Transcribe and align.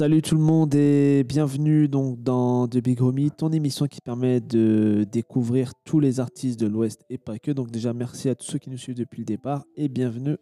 Salut 0.00 0.22
tout 0.22 0.34
le 0.34 0.40
monde 0.40 0.74
et 0.74 1.24
bienvenue 1.24 1.86
donc 1.86 2.22
dans 2.22 2.66
The 2.66 2.78
Big 2.78 3.02
Homie, 3.02 3.30
ton 3.30 3.50
émission 3.50 3.86
qui 3.86 4.00
permet 4.00 4.40
de 4.40 5.04
découvrir 5.12 5.74
tous 5.84 6.00
les 6.00 6.20
artistes 6.20 6.58
de 6.58 6.66
l'Ouest 6.66 7.04
et 7.10 7.18
pas 7.18 7.38
que. 7.38 7.50
Donc 7.50 7.70
déjà 7.70 7.92
merci 7.92 8.30
à 8.30 8.34
tous 8.34 8.46
ceux 8.46 8.58
qui 8.58 8.70
nous 8.70 8.78
suivent 8.78 8.96
depuis 8.96 9.18
le 9.20 9.26
départ 9.26 9.64
et 9.76 9.88
bienvenue, 9.88 10.38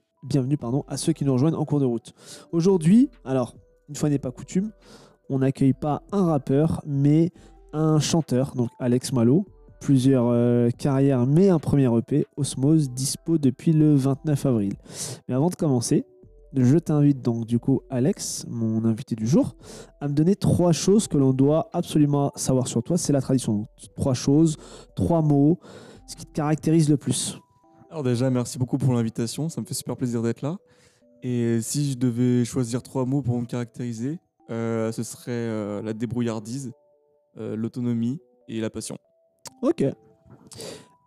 à 0.86 0.96
ceux 0.96 1.12
qui 1.12 1.24
nous 1.24 1.32
rejoignent 1.32 1.56
en 1.56 1.64
cours 1.64 1.80
de 1.80 1.84
route. 1.84 2.12
Aujourd'hui, 2.52 3.10
alors 3.24 3.56
une 3.88 3.96
fois 3.96 4.10
n'est 4.10 4.20
pas 4.20 4.30
coutume, 4.30 4.70
on 5.28 5.40
n'accueille 5.40 5.74
pas 5.74 6.02
un 6.12 6.26
rappeur 6.26 6.80
mais 6.86 7.32
un 7.72 7.98
chanteur, 7.98 8.54
donc 8.54 8.70
Alex 8.78 9.12
Malo. 9.12 9.44
Plusieurs 9.80 10.26
euh, 10.28 10.70
carrières 10.70 11.26
mais 11.26 11.48
un 11.48 11.58
premier 11.58 11.88
EP, 11.96 12.26
Osmose, 12.36 12.90
dispo 12.90 13.38
depuis 13.38 13.72
le 13.72 13.94
29 13.94 14.46
avril. 14.46 14.72
Mais 15.28 15.34
avant 15.34 15.48
de 15.48 15.54
commencer, 15.54 16.04
je 16.54 16.78
t'invite 16.78 17.22
donc 17.22 17.46
du 17.46 17.58
coup 17.58 17.82
Alex, 17.90 18.46
mon 18.48 18.84
invité 18.84 19.14
du 19.14 19.26
jour, 19.26 19.56
à 20.00 20.08
me 20.08 20.14
donner 20.14 20.34
trois 20.34 20.72
choses 20.72 21.06
que 21.08 21.16
l'on 21.16 21.32
doit 21.32 21.68
absolument 21.72 22.32
savoir 22.36 22.66
sur 22.66 22.82
toi. 22.82 22.98
C'est 22.98 23.12
la 23.12 23.20
tradition. 23.20 23.66
Trois 23.96 24.14
choses, 24.14 24.56
trois 24.96 25.22
mots, 25.22 25.58
ce 26.06 26.16
qui 26.16 26.26
te 26.26 26.32
caractérise 26.32 26.88
le 26.88 26.96
plus. 26.96 27.38
Alors 27.90 28.02
déjà, 28.02 28.28
merci 28.30 28.58
beaucoup 28.58 28.78
pour 28.78 28.92
l'invitation, 28.92 29.48
ça 29.48 29.60
me 29.60 29.66
fait 29.66 29.74
super 29.74 29.96
plaisir 29.96 30.22
d'être 30.22 30.42
là. 30.42 30.56
Et 31.22 31.60
si 31.62 31.92
je 31.92 31.98
devais 31.98 32.44
choisir 32.44 32.82
trois 32.82 33.04
mots 33.04 33.22
pour 33.22 33.40
me 33.40 33.46
caractériser, 33.46 34.18
euh, 34.50 34.92
ce 34.92 35.02
serait 35.02 35.30
euh, 35.30 35.82
la 35.82 35.92
débrouillardise, 35.92 36.72
l'autonomie 37.36 38.18
et 38.48 38.60
la 38.60 38.68
passion. 38.68 38.98
Ok. 39.62 39.84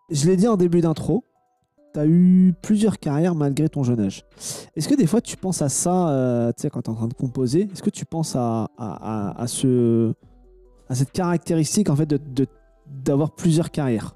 Je 0.09 0.25
l'ai 0.27 0.35
dit 0.35 0.47
en 0.47 0.57
début 0.57 0.81
d'intro, 0.81 1.23
tu 1.93 1.99
as 1.99 2.05
eu 2.05 2.53
plusieurs 2.61 2.99
carrières 2.99 3.35
malgré 3.35 3.69
ton 3.69 3.83
jeune 3.83 4.01
âge. 4.01 4.25
Est-ce 4.75 4.87
que 4.89 4.95
des 4.95 5.07
fois 5.07 5.21
tu 5.21 5.37
penses 5.37 5.61
à 5.61 5.69
ça, 5.69 6.09
euh, 6.09 6.51
tu 6.55 6.61
sais, 6.63 6.69
quand 6.69 6.81
tu 6.81 6.89
es 6.89 6.93
en 6.93 6.95
train 6.97 7.07
de 7.07 7.13
composer, 7.13 7.69
est-ce 7.71 7.81
que 7.83 7.89
tu 7.89 8.05
penses 8.05 8.35
à, 8.35 8.69
à, 8.77 9.41
à- 9.41 9.47
ce, 9.47 10.13
à 10.89 10.95
cette 10.95 11.11
caractéristique 11.11 11.89
en 11.89 11.95
fait 11.95 12.05
de- 12.07 12.47
d'avoir 12.87 13.31
plusieurs 13.35 13.71
carrières? 13.71 14.15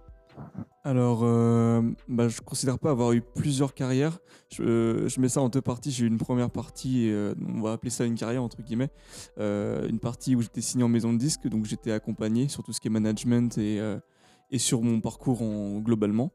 Alors, 0.83 1.21
euh, 1.23 1.81
bah, 2.07 2.27
je 2.27 2.41
considère 2.41 2.77
pas 2.77 2.91
avoir 2.91 3.11
eu 3.13 3.21
plusieurs 3.21 3.73
carrières. 3.73 4.19
Je, 4.51 4.61
euh, 4.61 5.07
je 5.07 5.19
mets 5.19 5.29
ça 5.29 5.41
en 5.41 5.49
deux 5.49 5.61
parties. 5.61 5.89
J'ai 5.91 6.05
eu 6.05 6.07
une 6.07 6.19
première 6.19 6.51
partie, 6.51 7.11
on 7.57 7.61
va 7.61 7.71
appeler 7.71 7.89
ça 7.89 8.05
une 8.05 8.15
carrière 8.15 8.43
entre 8.43 8.61
guillemets, 8.61 8.89
une 9.39 9.99
partie 9.99 10.35
où 10.35 10.41
j'étais 10.41 10.61
signé 10.61 10.83
en 10.83 10.89
maison 10.89 11.11
de 11.13 11.17
disque, 11.17 11.47
donc 11.47 11.65
j'étais 11.65 11.91
accompagné 11.91 12.47
sur 12.49 12.63
tout 12.63 12.73
ce 12.73 12.79
qui 12.81 12.87
est 12.89 12.91
management 12.91 13.57
et, 13.57 13.79
et 14.51 14.59
sur 14.59 14.81
mon 14.81 15.01
parcours 15.01 15.41
en, 15.41 15.79
globalement. 15.79 16.31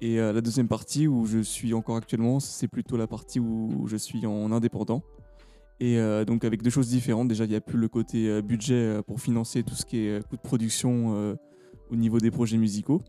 Et 0.00 0.20
euh, 0.20 0.32
la 0.32 0.40
deuxième 0.40 0.68
partie 0.68 1.08
où 1.08 1.26
je 1.26 1.40
suis 1.40 1.74
encore 1.74 1.96
actuellement, 1.96 2.40
c'est 2.40 2.68
plutôt 2.68 2.96
la 2.96 3.06
partie 3.06 3.40
où 3.40 3.86
je 3.86 3.96
suis 3.96 4.26
en 4.26 4.52
indépendant. 4.52 5.02
Et 5.80 5.98
euh, 5.98 6.24
donc 6.24 6.44
avec 6.44 6.62
deux 6.62 6.70
choses 6.70 6.88
différentes. 6.88 7.28
Déjà, 7.28 7.44
il 7.44 7.50
n'y 7.50 7.56
a 7.56 7.60
plus 7.60 7.78
le 7.78 7.88
côté 7.88 8.28
euh, 8.28 8.42
budget 8.42 9.00
pour 9.06 9.20
financer 9.20 9.62
tout 9.62 9.74
ce 9.74 9.84
qui 9.84 9.98
est 9.98 10.26
coût 10.28 10.36
de 10.36 10.42
production 10.42 11.36
au 11.90 11.96
niveau 11.96 12.18
des 12.18 12.30
projets 12.30 12.58
musicaux. 12.58 13.02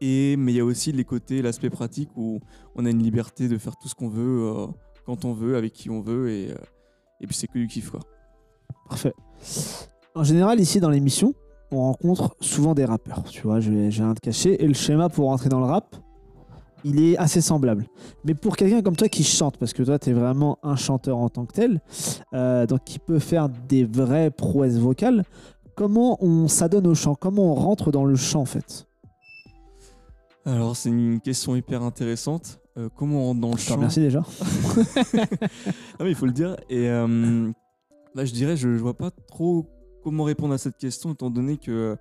Et, 0.00 0.36
mais 0.36 0.52
il 0.52 0.56
y 0.56 0.60
a 0.60 0.64
aussi 0.64 0.90
les 0.90 1.04
côtés, 1.04 1.42
l'aspect 1.42 1.70
pratique 1.70 2.10
où 2.16 2.40
on 2.74 2.84
a 2.84 2.90
une 2.90 3.02
liberté 3.02 3.48
de 3.48 3.56
faire 3.56 3.76
tout 3.76 3.88
ce 3.88 3.94
qu'on 3.94 4.08
veut, 4.08 4.66
quand 5.06 5.24
on 5.24 5.32
veut, 5.32 5.56
avec 5.56 5.72
qui 5.72 5.90
on 5.90 6.00
veut, 6.00 6.28
et, 6.30 6.48
et 7.20 7.26
puis 7.28 7.36
c'est 7.36 7.46
que 7.46 7.56
du 7.56 7.68
kiff 7.68 7.90
quoi. 7.90 8.00
Parfait. 8.88 9.12
En 10.16 10.24
général, 10.24 10.58
ici 10.58 10.80
dans 10.80 10.90
l'émission, 10.90 11.34
on 11.72 11.82
rencontre 11.82 12.36
souvent 12.40 12.74
des 12.74 12.84
rappeurs. 12.84 13.24
Tu 13.24 13.42
vois, 13.42 13.60
je 13.60 13.70
vais, 13.70 13.90
je 13.90 13.98
vais 13.98 14.04
rien 14.04 14.14
te 14.14 14.20
cacher. 14.20 14.62
Et 14.62 14.66
le 14.66 14.74
schéma 14.74 15.08
pour 15.08 15.26
rentrer 15.26 15.48
dans 15.48 15.60
le 15.60 15.66
rap, 15.66 15.96
il 16.84 17.02
est 17.02 17.16
assez 17.16 17.40
semblable. 17.40 17.86
Mais 18.24 18.34
pour 18.34 18.56
quelqu'un 18.56 18.82
comme 18.82 18.96
toi 18.96 19.08
qui 19.08 19.24
chante, 19.24 19.56
parce 19.56 19.72
que 19.72 19.82
toi, 19.82 19.98
tu 19.98 20.10
es 20.10 20.12
vraiment 20.12 20.58
un 20.62 20.76
chanteur 20.76 21.18
en 21.18 21.28
tant 21.28 21.46
que 21.46 21.52
tel, 21.52 21.80
euh, 22.34 22.66
donc 22.66 22.84
qui 22.84 22.98
peut 22.98 23.18
faire 23.18 23.48
des 23.48 23.84
vraies 23.84 24.30
prouesses 24.30 24.78
vocales, 24.78 25.24
comment 25.74 26.22
on 26.22 26.48
s'adonne 26.48 26.86
au 26.86 26.94
chant? 26.94 27.14
Comment 27.14 27.52
on 27.52 27.54
rentre 27.54 27.90
dans 27.92 28.04
le 28.04 28.16
chant 28.16 28.40
en 28.40 28.46
fait? 28.46 28.86
Alors 30.44 30.76
c'est 30.76 30.88
une 30.88 31.20
question 31.20 31.54
hyper 31.54 31.82
intéressante. 31.82 32.58
Euh, 32.76 32.88
comment 32.96 33.20
on 33.20 33.26
rentre 33.26 33.40
dans 33.40 33.50
le 33.52 33.58
champ 33.58 33.76
remercie 33.76 34.00
déjà. 34.00 34.22
Non 35.14 36.04
mais 36.04 36.10
il 36.10 36.14
faut 36.16 36.26
le 36.26 36.32
dire. 36.32 36.56
Et 36.68 36.88
euh, 36.88 37.50
là 38.14 38.24
je 38.24 38.32
dirais, 38.32 38.56
je, 38.56 38.76
je 38.76 38.82
vois 38.82 38.96
pas 38.96 39.10
trop 39.28 39.66
comment 40.02 40.24
répondre 40.24 40.54
à 40.54 40.58
cette 40.58 40.76
question, 40.76 41.12
étant 41.12 41.30
donné 41.30 41.56
que 41.58 41.96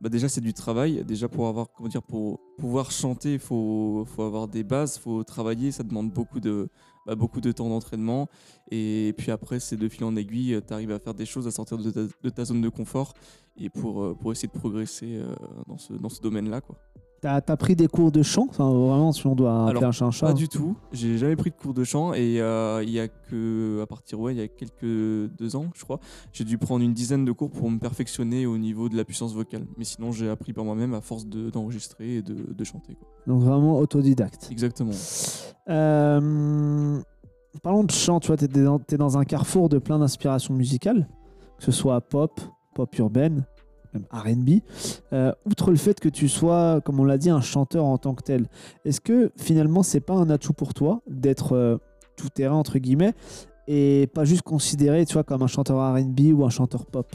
bah, 0.00 0.08
déjà 0.08 0.28
c'est 0.28 0.40
du 0.40 0.52
travail. 0.52 1.04
Déjà 1.04 1.28
pour 1.28 1.46
avoir, 1.46 1.72
comment 1.72 1.88
dire, 1.88 2.02
pour 2.02 2.40
pouvoir 2.58 2.90
chanter, 2.90 3.34
il 3.34 3.38
faut, 3.38 4.04
faut 4.06 4.22
avoir 4.22 4.48
des 4.48 4.64
bases, 4.64 4.98
faut 4.98 5.22
travailler. 5.22 5.70
Ça 5.70 5.84
demande 5.84 6.10
beaucoup 6.10 6.40
de, 6.40 6.68
bah, 7.06 7.14
beaucoup 7.14 7.40
de 7.40 7.52
temps 7.52 7.68
d'entraînement. 7.68 8.28
Et 8.70 9.14
puis 9.16 9.30
après, 9.30 9.60
c'est 9.60 9.76
de 9.76 9.88
fil 9.88 10.04
en 10.04 10.16
aiguille, 10.16 10.60
tu 10.66 10.72
arrives 10.74 10.90
à 10.90 10.98
faire 10.98 11.14
des 11.14 11.26
choses, 11.26 11.46
à 11.46 11.50
sortir 11.52 11.78
de 11.78 11.90
ta, 11.90 12.00
de 12.00 12.30
ta 12.30 12.44
zone 12.44 12.60
de 12.60 12.68
confort 12.68 13.14
et 13.56 13.70
pour, 13.70 14.02
euh, 14.02 14.14
pour 14.14 14.32
essayer 14.32 14.48
de 14.48 14.58
progresser 14.58 15.16
euh, 15.16 15.34
dans 15.68 15.78
ce, 15.78 15.92
dans 15.92 16.08
ce 16.08 16.20
domaine-là. 16.20 16.60
quoi. 16.60 16.76
T'as 17.22 17.36
as 17.46 17.56
pris 17.56 17.76
des 17.76 17.86
cours 17.86 18.10
de 18.10 18.22
chant? 18.24 18.46
Enfin, 18.50 18.68
Vraiment, 18.68 19.12
si 19.12 19.24
on 19.28 19.36
doit 19.36 19.68
Alors, 19.68 19.84
un 19.84 19.92
chat 19.92 20.06
un 20.06 20.10
chat. 20.10 20.26
Pas 20.26 20.32
du 20.32 20.48
tout. 20.48 20.76
J'ai 20.90 21.18
jamais 21.18 21.36
pris 21.36 21.50
de 21.50 21.54
cours 21.54 21.72
de 21.72 21.84
chant 21.84 22.12
et 22.14 22.40
euh, 22.40 22.82
il 22.82 22.90
y 22.90 22.98
a 22.98 23.06
que 23.06 23.80
à 23.80 23.86
partir 23.86 24.18
ouais 24.18 24.34
il 24.34 24.38
y 24.38 24.42
a 24.42 24.48
quelques 24.48 24.82
deux 25.38 25.54
ans 25.54 25.66
je 25.74 25.84
crois 25.84 26.00
j'ai 26.32 26.42
dû 26.42 26.58
prendre 26.58 26.84
une 26.84 26.92
dizaine 26.92 27.24
de 27.24 27.30
cours 27.30 27.50
pour 27.52 27.70
me 27.70 27.78
perfectionner 27.78 28.44
au 28.44 28.58
niveau 28.58 28.88
de 28.88 28.96
la 28.96 29.04
puissance 29.04 29.34
vocale. 29.34 29.66
Mais 29.76 29.84
sinon 29.84 30.10
j'ai 30.10 30.28
appris 30.28 30.52
par 30.52 30.64
moi-même 30.64 30.94
à 30.94 31.00
force 31.00 31.24
de- 31.26 31.48
d'enregistrer 31.50 32.16
et 32.16 32.22
de, 32.22 32.52
de 32.52 32.64
chanter. 32.64 32.96
quoi. 32.96 33.06
Donc 33.28 33.40
vraiment 33.42 33.78
autodidacte. 33.78 34.48
Exactement. 34.50 34.90
Euh, 35.68 37.00
parlons 37.62 37.84
de 37.84 37.90
chant, 37.92 38.18
tu 38.18 38.26
vois, 38.28 38.36
tu 38.36 38.44
es 38.44 38.48
dans, 38.48 38.78
t'es 38.80 38.96
dans 38.96 39.16
un 39.16 39.24
carrefour 39.24 39.68
de 39.68 39.78
plein 39.78 39.98
d'inspirations 40.00 40.54
musicales, 40.54 41.08
que 41.58 41.64
ce 41.64 41.70
soit 41.72 42.00
pop, 42.00 42.40
pop 42.74 42.98
urbaine, 42.98 43.44
RB. 44.12 44.60
Euh, 45.12 45.32
outre 45.44 45.70
le 45.70 45.76
fait 45.76 46.00
que 46.00 46.08
tu 46.08 46.28
sois, 46.28 46.80
comme 46.84 47.00
on 47.00 47.04
l'a 47.04 47.18
dit, 47.18 47.30
un 47.30 47.40
chanteur 47.40 47.84
en 47.84 47.98
tant 47.98 48.14
que 48.14 48.22
tel, 48.22 48.46
est-ce 48.84 49.00
que 49.00 49.30
finalement 49.36 49.82
c'est 49.82 50.00
pas 50.00 50.14
un 50.14 50.30
atout 50.30 50.52
pour 50.52 50.74
toi 50.74 51.02
d'être 51.06 51.52
euh, 51.52 51.78
tout 52.16 52.28
terrain 52.28 52.56
entre 52.56 52.78
guillemets 52.78 53.14
et 53.68 54.08
pas 54.12 54.24
juste 54.24 54.42
considéré, 54.42 55.06
tu 55.06 55.14
vois, 55.14 55.24
comme 55.24 55.42
un 55.42 55.46
chanteur 55.46 55.94
RB 55.94 56.20
ou 56.34 56.44
un 56.44 56.50
chanteur 56.50 56.86
pop? 56.86 57.14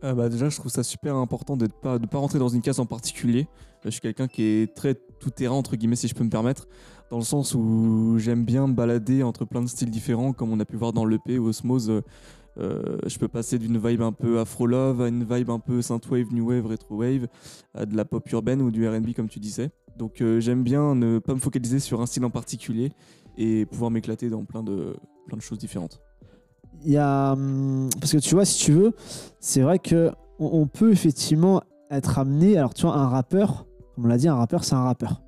Ah 0.00 0.14
bah 0.14 0.28
déjà, 0.28 0.48
je 0.48 0.56
trouve 0.56 0.70
ça 0.70 0.84
super 0.84 1.16
important 1.16 1.56
de 1.56 1.64
ne 1.64 1.70
pas, 1.70 1.98
de 1.98 2.06
pas 2.06 2.18
rentrer 2.18 2.38
dans 2.38 2.48
une 2.48 2.62
case 2.62 2.78
en 2.78 2.86
particulier. 2.86 3.48
Euh, 3.50 3.86
Je 3.86 3.90
suis 3.90 4.00
quelqu'un 4.00 4.28
qui 4.28 4.42
est 4.42 4.74
très 4.74 4.94
tout-terrain, 4.94 5.56
entre 5.56 5.76
guillemets, 5.76 5.96
si 5.96 6.06
je 6.06 6.14
peux 6.14 6.22
me 6.22 6.30
permettre, 6.30 6.68
dans 7.10 7.18
le 7.18 7.24
sens 7.24 7.54
où 7.54 8.16
j'aime 8.18 8.44
bien 8.44 8.68
me 8.68 8.74
balader 8.74 9.24
entre 9.24 9.44
plein 9.44 9.60
de 9.60 9.66
styles 9.66 9.90
différents, 9.90 10.32
comme 10.32 10.52
on 10.52 10.60
a 10.60 10.64
pu 10.64 10.76
voir 10.76 10.92
dans 10.92 11.04
l'EP 11.04 11.38
ou 11.38 11.48
Osmose. 11.48 12.02
Euh, 12.60 12.98
je 13.06 13.18
peux 13.18 13.28
passer 13.28 13.58
d'une 13.58 13.78
vibe 13.78 14.02
un 14.02 14.12
peu 14.12 14.40
afro-love 14.40 15.02
à 15.02 15.08
une 15.08 15.24
vibe 15.24 15.50
un 15.50 15.58
peu 15.58 15.82
synthwave, 15.82 16.32
new 16.32 16.48
wave, 16.48 16.66
retro 16.66 16.96
wave, 16.96 17.28
à 17.74 17.86
de 17.86 17.96
la 17.96 18.04
pop 18.04 18.28
urbaine 18.32 18.60
ou 18.60 18.70
du 18.70 18.88
RB, 18.88 19.12
comme 19.14 19.28
tu 19.28 19.38
disais. 19.38 19.70
Donc 19.96 20.20
euh, 20.20 20.40
j'aime 20.40 20.62
bien 20.62 20.94
ne 20.94 21.18
pas 21.18 21.34
me 21.34 21.40
focaliser 21.40 21.80
sur 21.80 22.00
un 22.00 22.06
style 22.06 22.24
en 22.24 22.30
particulier 22.30 22.92
et 23.36 23.66
pouvoir 23.66 23.90
m'éclater 23.90 24.30
dans 24.30 24.44
plein 24.44 24.62
de, 24.62 24.96
plein 25.26 25.36
de 25.36 25.42
choses 25.42 25.58
différentes. 25.58 26.00
il 26.84 26.92
y 26.92 26.96
a 26.96 27.32
hum, 27.32 27.88
parce 28.00 28.12
que 28.12 28.18
tu 28.18 28.34
vois 28.34 28.44
si 28.44 28.64
tu 28.64 28.72
veux 28.72 28.92
c'est 29.40 29.62
vrai 29.62 29.78
que 29.80 30.10
on, 30.38 30.60
on 30.60 30.66
peut 30.66 30.92
effectivement 30.92 31.62
être 31.90 32.18
amené 32.18 32.56
alors 32.56 32.74
tu 32.74 32.82
vois 32.82 32.94
un 32.94 33.08
rappeur 33.08 33.66
comme 33.94 34.04
on 34.04 34.08
l'a 34.08 34.18
dit 34.18 34.28
un 34.28 34.36
rappeur 34.36 34.62
c'est 34.62 34.74
un 34.74 34.84
rappeur 34.84 35.22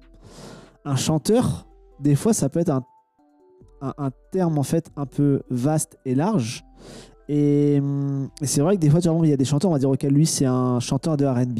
un 0.84 0.96
chanteur 0.96 1.66
des 1.98 2.14
fois 2.14 2.32
ça 2.32 2.48
peut 2.48 2.60
être 2.60 2.70
un, 2.70 2.84
un 3.80 4.10
terme 4.30 4.58
en 4.58 4.62
fait 4.62 4.90
un 4.96 5.06
peu 5.06 5.42
vaste 5.50 5.98
et 6.04 6.14
large 6.14 6.64
et, 7.32 7.78
hum, 7.80 8.28
et 8.42 8.46
c'est 8.46 8.60
vrai 8.60 8.76
que 8.76 8.80
des 8.80 8.90
fois 8.90 9.00
vois, 9.00 9.26
il 9.26 9.30
y 9.30 9.32
a 9.32 9.36
des 9.36 9.44
chanteurs 9.44 9.70
on 9.70 9.74
va 9.74 9.78
dire 9.78 9.90
ok 9.90 10.02
lui 10.04 10.26
c'est 10.26 10.46
un 10.46 10.80
chanteur 10.80 11.16
de 11.16 11.24
R&B 11.26 11.58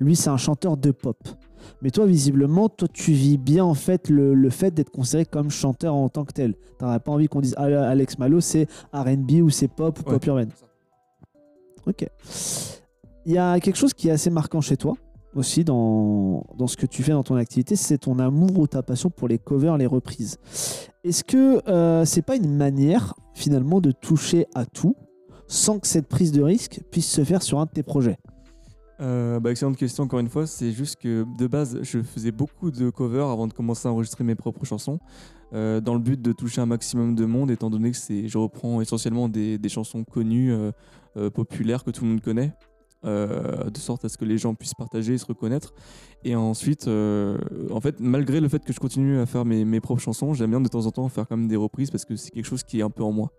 lui 0.00 0.14
c'est 0.14 0.30
un 0.30 0.36
chanteur 0.36 0.76
de 0.76 0.90
pop 0.92 1.16
mais 1.82 1.90
toi 1.90 2.06
visiblement 2.06 2.68
toi 2.68 2.86
tu 2.92 3.12
vis 3.12 3.36
bien 3.36 3.64
en 3.64 3.74
fait 3.74 4.08
le, 4.10 4.32
le 4.34 4.50
fait 4.50 4.70
d'être 4.72 4.90
considéré 4.90 5.24
comme 5.24 5.50
chanteur 5.50 5.94
en 5.94 6.08
tant 6.08 6.24
que 6.24 6.32
tel 6.32 6.54
t'aurais 6.78 7.00
pas 7.00 7.10
envie 7.12 7.26
qu'on 7.28 7.40
dise 7.40 7.54
Ah, 7.58 7.64
Alex 7.64 8.18
Malo 8.18 8.40
c'est 8.40 8.68
R&B 8.92 9.42
ou 9.42 9.50
c'est 9.50 9.68
pop 9.68 9.98
ou 9.98 10.02
pop 10.04 10.12
Ouais. 10.22 10.28
urbaine. 10.28 10.50
Ok. 11.86 12.06
Il 13.26 13.32
y 13.32 13.38
a 13.38 13.58
quelque 13.60 13.76
chose 13.76 13.94
qui 13.94 14.08
est 14.08 14.12
assez 14.12 14.30
marquant 14.30 14.60
chez 14.60 14.76
toi 14.76 14.94
aussi 15.34 15.64
dans, 15.64 16.44
dans 16.56 16.66
ce 16.66 16.76
que 16.76 16.86
tu 16.86 17.02
fais 17.02 17.12
dans 17.12 17.22
ton 17.22 17.36
activité, 17.36 17.76
c'est 17.76 17.98
ton 17.98 18.18
amour 18.18 18.58
ou 18.58 18.66
ta 18.66 18.82
passion 18.82 19.10
pour 19.10 19.28
les 19.28 19.38
covers, 19.38 19.76
les 19.76 19.86
reprises. 19.86 20.38
Est-ce 21.04 21.22
que 21.22 21.60
euh, 21.68 22.04
c'est 22.04 22.22
pas 22.22 22.36
une 22.36 22.54
manière 22.56 23.14
finalement 23.34 23.80
de 23.80 23.90
toucher 23.92 24.46
à 24.54 24.64
tout? 24.64 24.96
Sans 25.48 25.78
que 25.80 25.86
cette 25.86 26.06
prise 26.06 26.30
de 26.30 26.42
risque 26.42 26.80
puisse 26.90 27.10
se 27.10 27.24
faire 27.24 27.42
sur 27.42 27.58
un 27.58 27.64
de 27.64 27.70
tes 27.70 27.82
projets 27.82 28.18
Euh, 29.00 29.38
bah, 29.38 29.52
excellente 29.52 29.76
question 29.76 30.04
encore 30.04 30.18
une 30.18 30.28
fois. 30.28 30.46
C'est 30.46 30.72
juste 30.72 30.96
que 30.96 31.24
de 31.38 31.46
base, 31.46 31.78
je 31.82 32.02
faisais 32.02 32.32
beaucoup 32.32 32.70
de 32.70 32.90
covers 32.90 33.28
avant 33.28 33.46
de 33.46 33.52
commencer 33.52 33.88
à 33.88 33.92
enregistrer 33.92 34.24
mes 34.24 34.34
propres 34.34 34.64
chansons, 34.64 34.98
euh, 35.52 35.80
dans 35.80 35.94
le 35.94 36.00
but 36.00 36.20
de 36.20 36.32
toucher 36.32 36.60
un 36.60 36.66
maximum 36.66 37.14
de 37.14 37.24
monde, 37.24 37.50
étant 37.50 37.70
donné 37.70 37.92
que 37.92 37.98
je 37.98 38.38
reprends 38.38 38.80
essentiellement 38.80 39.28
des, 39.28 39.58
chansons 39.68 40.04
connues, 40.04 40.52
euh, 40.52 41.30
populaires 41.30 41.84
que 41.84 41.90
tout 41.90 42.04
le 42.04 42.10
monde 42.10 42.20
connaît. 42.20 42.52
de 43.04 43.78
sorte 43.78 44.04
à 44.04 44.08
ce 44.08 44.18
que 44.18 44.24
les 44.24 44.36
gens 44.38 44.56
puissent 44.56 44.74
partager 44.74 45.14
et 45.14 45.18
se 45.18 45.26
reconnaître. 45.26 45.72
Et 46.24 46.34
ensuite, 46.34 46.88
en 46.88 47.80
fait, 47.80 48.00
malgré 48.00 48.40
le 48.40 48.48
fait 48.48 48.64
que 48.64 48.72
je 48.72 48.80
continue 48.80 49.20
à 49.20 49.26
faire 49.26 49.44
mes, 49.44 49.64
mes 49.64 49.80
propres 49.80 50.02
chansons, 50.02 50.34
j'aime 50.34 50.50
bien 50.50 50.60
de 50.60 50.68
temps 50.68 50.86
en 50.86 50.90
temps 50.90 51.08
faire 51.08 51.28
quand 51.28 51.36
même 51.36 51.48
des 51.48 51.56
reprises 51.56 51.92
parce 51.92 52.04
que 52.04 52.16
c'est 52.16 52.32
quelque 52.32 52.44
chose 52.44 52.64
qui 52.64 52.80
est 52.80 52.82
un 52.82 52.90
peu 52.90 53.04
en 53.04 53.12
moi. 53.12 53.30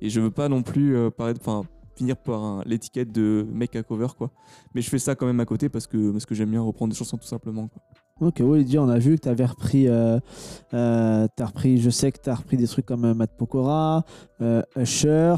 Et 0.00 0.10
je 0.10 0.20
veux 0.20 0.30
pas 0.30 0.48
non 0.48 0.62
plus 0.62 0.96
euh, 0.96 1.10
paraître, 1.10 1.40
enfin, 1.40 1.66
finir 1.94 2.16
par 2.16 2.62
l'étiquette 2.64 3.12
de 3.12 3.46
mec 3.52 3.76
à 3.76 3.82
cover, 3.82 4.08
quoi. 4.16 4.30
Mais 4.74 4.80
je 4.80 4.88
fais 4.88 4.98
ça 4.98 5.14
quand 5.14 5.26
même 5.26 5.40
à 5.40 5.44
côté 5.44 5.68
parce 5.68 5.86
que, 5.86 6.10
parce 6.10 6.24
que 6.24 6.34
j'aime 6.34 6.50
bien 6.50 6.62
reprendre 6.62 6.92
des 6.92 6.98
chansons 6.98 7.18
tout 7.18 7.26
simplement. 7.26 7.68
Quoi. 7.68 7.82
Ok, 8.20 8.42
oui, 8.42 8.64
Dieu, 8.64 8.78
on 8.80 8.88
a 8.88 8.98
vu 8.98 9.16
que 9.16 9.22
tu 9.22 9.28
avais 9.30 9.46
repris, 9.46 9.88
euh, 9.88 10.18
euh, 10.74 11.26
repris, 11.40 11.78
je 11.80 11.88
sais 11.88 12.12
que 12.12 12.18
tu 12.22 12.28
as 12.28 12.34
repris 12.34 12.58
des 12.58 12.66
trucs 12.66 12.84
comme 12.84 13.06
euh, 13.06 13.14
Matt 13.14 13.30
Pokora, 13.36 14.04
euh, 14.42 14.62
Usher, 14.76 15.36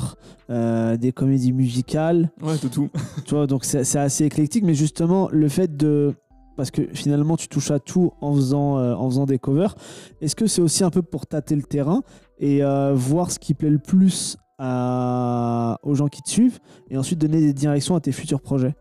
des 0.49 1.13
comédies 1.13 1.53
musicales, 1.53 2.31
Ouais, 2.43 2.59
tout 2.59 2.69
tout. 2.69 2.91
tu 3.25 3.35
vois, 3.35 3.47
donc 3.47 3.65
c'est 3.65 3.97
assez 3.97 4.25
éclectique, 4.25 4.65
mais 4.65 4.75
justement, 4.75 5.29
le 5.31 5.49
fait 5.49 5.77
de. 5.77 6.15
Parce 6.57 6.71
que 6.71 6.83
finalement, 6.93 7.37
tu 7.37 7.49
touches 7.49 7.71
à 7.71 7.79
tout 7.79 8.13
en 8.21 8.35
faisant, 8.35 8.77
en 8.77 9.09
faisant 9.09 9.25
des 9.25 9.39
covers. 9.39 9.75
Est-ce 10.21 10.37
que 10.37 10.47
c'est 10.47 10.61
aussi 10.61 10.85
un 10.85 10.91
peu 10.91 11.01
pour 11.01 11.27
tâter 11.27 11.57
le 11.57 11.63
terrain 11.63 12.03
et 12.39 12.61
voir 12.93 13.31
ce 13.31 13.39
qui 13.39 13.55
plaît 13.55 13.71
le 13.71 13.79
plus 13.79 14.37
à- 14.59 15.79
aux 15.83 15.95
gens 15.95 16.09
qui 16.09 16.23
te 16.23 16.31
suivent 16.31 16.59
et 16.91 16.97
ensuite 16.97 17.19
donner 17.19 17.41
des 17.41 17.53
directions 17.53 17.95
à 17.97 18.01
tes 18.01 18.13
futurs 18.13 18.41
projets 18.41 18.75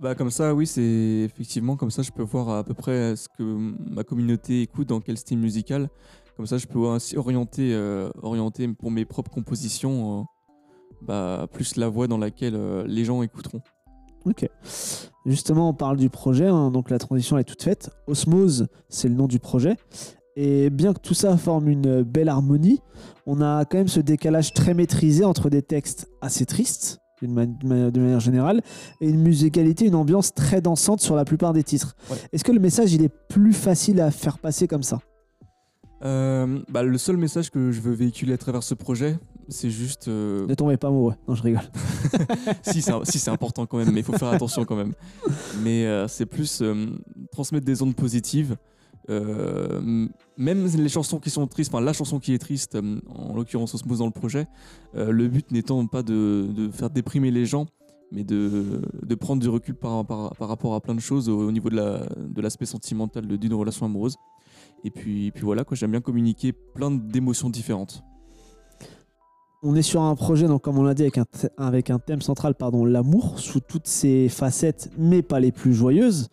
Bah 0.00 0.14
comme 0.14 0.30
ça, 0.30 0.54
oui, 0.54 0.66
c'est 0.66 0.82
effectivement 1.24 1.76
comme 1.76 1.90
ça, 1.90 2.02
je 2.02 2.10
peux 2.10 2.22
voir 2.22 2.48
à 2.50 2.64
peu 2.64 2.74
près 2.74 3.14
ce 3.16 3.28
que 3.28 3.42
ma 3.42 4.02
communauté 4.04 4.62
écoute, 4.62 4.88
dans 4.88 5.00
quel 5.00 5.16
style 5.16 5.38
musical. 5.38 5.88
Comme 6.36 6.46
ça, 6.46 6.58
je 6.58 6.66
peux 6.66 6.88
ainsi 6.88 7.16
orienter, 7.16 7.72
euh, 7.74 8.10
orienter 8.22 8.66
pour 8.68 8.90
mes 8.90 9.04
propres 9.04 9.30
compositions, 9.30 10.20
euh, 10.20 10.24
bah, 11.00 11.46
plus 11.52 11.76
la 11.76 11.88
voie 11.88 12.08
dans 12.08 12.18
laquelle 12.18 12.56
euh, 12.56 12.84
les 12.88 13.04
gens 13.04 13.22
écouteront. 13.22 13.60
Ok. 14.24 14.48
Justement, 15.26 15.68
on 15.68 15.74
parle 15.74 15.96
du 15.96 16.10
projet, 16.10 16.48
hein, 16.48 16.70
donc 16.72 16.90
la 16.90 16.98
transition 16.98 17.38
est 17.38 17.44
toute 17.44 17.62
faite. 17.62 17.90
Osmose, 18.08 18.66
c'est 18.88 19.08
le 19.08 19.14
nom 19.14 19.28
du 19.28 19.38
projet. 19.38 19.76
Et 20.36 20.68
bien 20.70 20.92
que 20.92 21.00
tout 21.00 21.14
ça 21.14 21.36
forme 21.36 21.68
une 21.68 22.02
belle 22.02 22.28
harmonie, 22.28 22.80
on 23.26 23.40
a 23.40 23.64
quand 23.64 23.78
même 23.78 23.88
ce 23.88 24.00
décalage 24.00 24.52
très 24.52 24.74
maîtrisé 24.74 25.24
entre 25.24 25.48
des 25.48 25.62
textes 25.62 26.08
assez 26.20 26.44
tristes, 26.44 26.98
d'une 27.22 27.32
manière- 27.32 28.20
générale, 28.20 28.60
et 29.00 29.08
une 29.08 29.20
musicalité, 29.20 29.86
une 29.86 29.94
ambiance 29.94 30.34
très 30.34 30.60
dansante 30.60 31.00
sur 31.00 31.14
la 31.14 31.24
plupart 31.24 31.52
des 31.52 31.62
titres. 31.62 31.94
Ouais. 32.10 32.16
Est-ce 32.32 32.42
que 32.42 32.52
le 32.52 32.58
message, 32.60 32.92
il 32.92 33.02
est 33.02 33.12
plus 33.28 33.52
facile 33.52 34.00
à 34.00 34.10
faire 34.10 34.38
passer 34.38 34.66
comme 34.66 34.82
ça? 34.82 34.98
Euh, 36.04 36.58
bah, 36.68 36.82
le 36.82 36.98
seul 36.98 37.16
message 37.16 37.50
que 37.50 37.70
je 37.70 37.80
veux 37.80 37.92
véhiculer 37.94 38.34
à 38.34 38.38
travers 38.38 38.62
ce 38.62 38.74
projet, 38.74 39.16
c'est 39.48 39.70
juste... 39.70 40.08
euh, 40.08 40.46
Ne 40.48 40.54
tombez 40.54 40.76
pas 40.76 40.88
amoureux. 40.88 41.14
Non, 41.28 41.34
je 41.34 41.42
rigole. 41.42 41.62
si 42.62 42.82
c'est 42.82 42.92
si, 43.04 43.30
important 43.30 43.64
quand 43.66 43.78
même, 43.78 43.90
mais 43.92 44.00
il 44.00 44.04
faut 44.04 44.12
faire 44.12 44.28
attention 44.28 44.64
quand 44.64 44.76
même. 44.76 44.92
Mais 45.62 45.86
euh, 45.86 46.08
c'est 46.08 46.26
plus 46.26 46.62
transmettre 47.30 47.64
des 47.64 47.80
ondes 47.82 47.94
positives. 47.94 48.56
Euh, 49.10 50.08
même 50.36 50.66
les 50.66 50.88
chansons 50.88 51.18
qui 51.18 51.30
sont 51.30 51.46
tristes, 51.46 51.72
enfin 51.74 51.84
la 51.84 51.92
chanson 51.92 52.18
qui 52.18 52.32
est 52.32 52.38
triste, 52.38 52.74
euh, 52.74 53.00
en 53.08 53.34
l'occurrence 53.34 53.74
Osmose 53.74 53.98
dans 53.98 54.06
le 54.06 54.12
projet, 54.12 54.46
euh, 54.96 55.10
le 55.10 55.28
but 55.28 55.50
n'étant 55.50 55.86
pas 55.86 56.02
de, 56.02 56.70
faire 56.72 56.90
déprimer 56.90 57.30
les 57.30 57.44
gens, 57.44 57.66
mais 58.12 58.24
de, 58.24 58.80
prendre 59.14 59.42
du 59.42 59.48
recul 59.48 59.74
par, 59.74 59.96
rapport 60.38 60.74
à 60.74 60.80
plein 60.80 60.94
de 60.94 61.00
choses 61.00 61.28
au, 61.28 61.48
au 61.48 61.52
niveau 61.52 61.70
de 61.70 61.76
la- 61.76 62.06
de 62.06 62.40
l'aspect 62.40 62.66
sentimental 62.66 63.26
d'une 63.26 63.54
relation 63.54 63.86
amoureuse. 63.86 64.16
Et 64.84 64.90
puis, 64.90 65.30
puis 65.32 65.44
voilà, 65.44 65.64
quoi, 65.64 65.76
j'aime 65.76 65.92
bien 65.92 66.00
communiquer 66.00 66.52
plein 66.52 66.90
d'émotions 66.90 67.50
différentes. 67.50 68.02
On 69.66 69.74
est 69.76 69.82
sur 69.82 70.02
un 70.02 70.14
projet, 70.14 70.46
donc 70.46 70.60
comme 70.60 70.76
on 70.76 70.82
l'a 70.82 70.92
dit, 70.92 71.08
avec 71.56 71.88
un, 71.88 71.98
thème 71.98 72.20
central, 72.20 72.54
pardon, 72.54 72.84
l'amour, 72.84 73.38
sous 73.38 73.60
toutes 73.60 73.86
ses 73.86 74.28
facettes, 74.28 74.90
mais 74.98 75.22
pas 75.22 75.40
les 75.40 75.52
plus 75.52 75.72
joyeuses. 75.72 76.28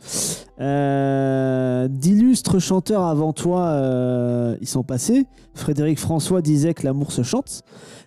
Euh, 0.60 1.88
D'illustres 1.88 2.60
chanteurs 2.60 3.06
avant 3.06 3.32
toi, 3.32 3.68
euh, 3.68 4.58
ils 4.60 4.68
sont 4.68 4.84
passés. 4.84 5.28
Frédéric 5.54 5.98
François 5.98 6.42
disait 6.42 6.74
que 6.74 6.84
l'amour 6.84 7.14
se 7.14 7.24
chante. 7.24 7.62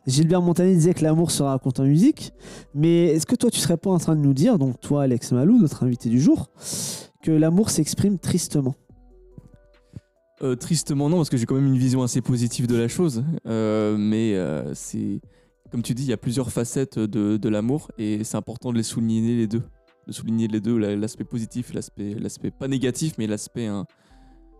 Gilbert 0.06 0.42
Montagnier 0.42 0.74
disait 0.74 0.92
que 0.92 1.02
l'amour 1.02 1.30
se 1.30 1.42
raconte 1.42 1.80
en 1.80 1.84
musique. 1.84 2.34
Mais 2.74 3.06
est-ce 3.06 3.24
que 3.24 3.34
toi, 3.34 3.50
tu 3.50 3.60
serais 3.60 3.78
pas 3.78 3.88
en 3.88 3.98
train 3.98 4.16
de 4.16 4.20
nous 4.20 4.34
dire, 4.34 4.58
donc 4.58 4.78
toi, 4.82 5.04
Alex 5.04 5.32
Malou, 5.32 5.58
notre 5.58 5.84
invité 5.84 6.10
du 6.10 6.20
jour, 6.20 6.50
que 7.22 7.30
l'amour 7.30 7.70
s'exprime 7.70 8.18
tristement? 8.18 8.74
Euh, 10.44 10.56
tristement 10.56 11.08
non, 11.08 11.16
parce 11.16 11.30
que 11.30 11.36
j'ai 11.38 11.46
quand 11.46 11.54
même 11.54 11.66
une 11.66 11.78
vision 11.78 12.02
assez 12.02 12.20
positive 12.20 12.66
de 12.66 12.76
la 12.76 12.86
chose. 12.88 13.24
Euh, 13.46 13.96
mais 13.98 14.34
euh, 14.34 14.74
c'est, 14.74 15.20
comme 15.72 15.82
tu 15.82 15.94
dis, 15.94 16.02
il 16.04 16.10
y 16.10 16.12
a 16.12 16.16
plusieurs 16.18 16.50
facettes 16.52 16.98
de, 16.98 17.36
de 17.38 17.48
l'amour 17.48 17.90
et 17.98 18.22
c'est 18.24 18.36
important 18.36 18.70
de 18.70 18.76
les 18.76 18.82
souligner 18.82 19.36
les 19.36 19.46
deux. 19.46 19.62
De 20.06 20.12
souligner 20.12 20.46
les 20.48 20.60
deux, 20.60 20.76
la- 20.76 20.96
l'aspect 20.96 21.24
positif, 21.24 21.72
l'aspect, 21.72 22.14
l'aspect 22.20 22.50
pas 22.50 22.68
négatif, 22.68 23.14
mais 23.16 23.26
l'aspect 23.26 23.66
un, 23.66 23.86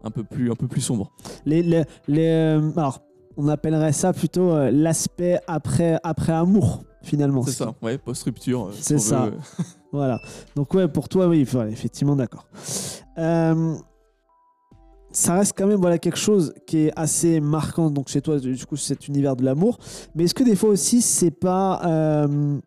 un, 0.03 0.11
peu, 0.11 0.25
plus, 0.25 0.51
un 0.51 0.55
peu 0.57 0.69
plus 0.69 0.81
sombre. 0.81 1.13
les, 1.45 1.63
les- 1.63 1.85
les, 2.09 2.29
alors, 2.77 3.03
on 3.37 3.49
appellerait 3.49 3.93
ça 3.93 4.13
plutôt 4.15 4.57
l'aspect 4.71 5.39
après, 5.47 5.99
après 6.03 6.33
amour, 6.33 6.85
finalement. 7.03 7.43
C'est 7.43 7.51
Ce 7.51 7.57
qui- 7.59 7.63
ça, 7.65 7.75
ouais, 7.83 7.99
post-rupture. 7.99 8.71
C'est 8.73 8.99
ça. 8.99 9.27
veut. 9.27 9.33
Voilà. 9.93 10.19
Donc 10.57 10.73
ouais, 10.75 10.89
pour 10.89 11.09
toi, 11.09 11.29
oui, 11.29 11.45
voilà, 11.45 11.71
effectivement, 11.71 12.17
d'accord. 12.17 12.49
Euh, 13.19 13.75
ça 15.15 15.35
reste 15.35 15.55
quand 15.57 15.67
même 15.67 15.81
voilà 15.81 15.99
quelque 15.99 16.19
chose 16.19 16.53
qui 16.67 16.87
est 16.87 16.93
assez 16.97 17.41
marquant 17.41 17.89
donc 17.91 18.09
chez 18.09 18.21
toi, 18.21 18.39
du 18.39 18.67
coup, 18.67 18.77
cet 18.77 19.09
univers 19.09 19.37
de 19.37 19.45
l'amour. 19.45 19.79
Mais 20.15 20.25
est-ce 20.25 20.35
que 20.35 20.43
des 20.45 20.57
fois 20.57 20.71
aussi, 20.71 21.01
c'est 21.03 21.31
pas 21.31 21.81
euh, 21.87 22.59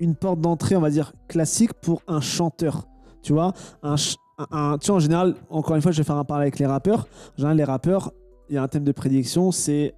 une 0.00 0.14
porte 0.14 0.40
d'entrée, 0.40 0.76
on 0.76 0.80
va 0.80 0.90
dire 0.90 1.12
classique 1.28 1.72
pour 1.74 2.02
un 2.08 2.20
chanteur 2.20 2.86
Tu 3.22 3.32
vois, 3.32 3.52
un, 3.82 3.96
ch- 3.96 4.16
un- 4.38 4.46
un- 4.72 4.78
tu 4.78 4.86
vois, 4.88 4.96
en 4.96 5.00
général, 5.00 5.34
encore 5.50 5.76
une 5.76 5.82
fois, 5.82 5.92
je 5.92 5.98
vais 5.98 6.04
faire 6.04 6.16
un 6.16 6.24
parallèle 6.24 6.46
avec 6.46 6.58
les 6.58 6.66
rappeurs. 6.66 7.06
En 7.34 7.36
général, 7.36 7.56
les 7.56 7.64
rappeurs, 7.64 8.12
il 8.48 8.54
y 8.54 8.58
a 8.58 8.62
un 8.62 8.68
thème 8.68 8.84
de 8.84 8.92
prédiction, 8.92 9.52
c'est 9.52 9.94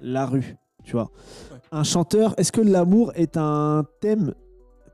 la 0.00 0.26
rue. 0.26 0.56
Tu 0.84 0.92
vois, 0.92 1.10
Ouais. 1.52 1.58
un 1.72 1.82
chanteur, 1.82 2.34
est-ce 2.36 2.52
que 2.52 2.60
l'amour 2.60 3.12
est 3.14 3.36
un 3.36 3.84
thème 4.00 4.34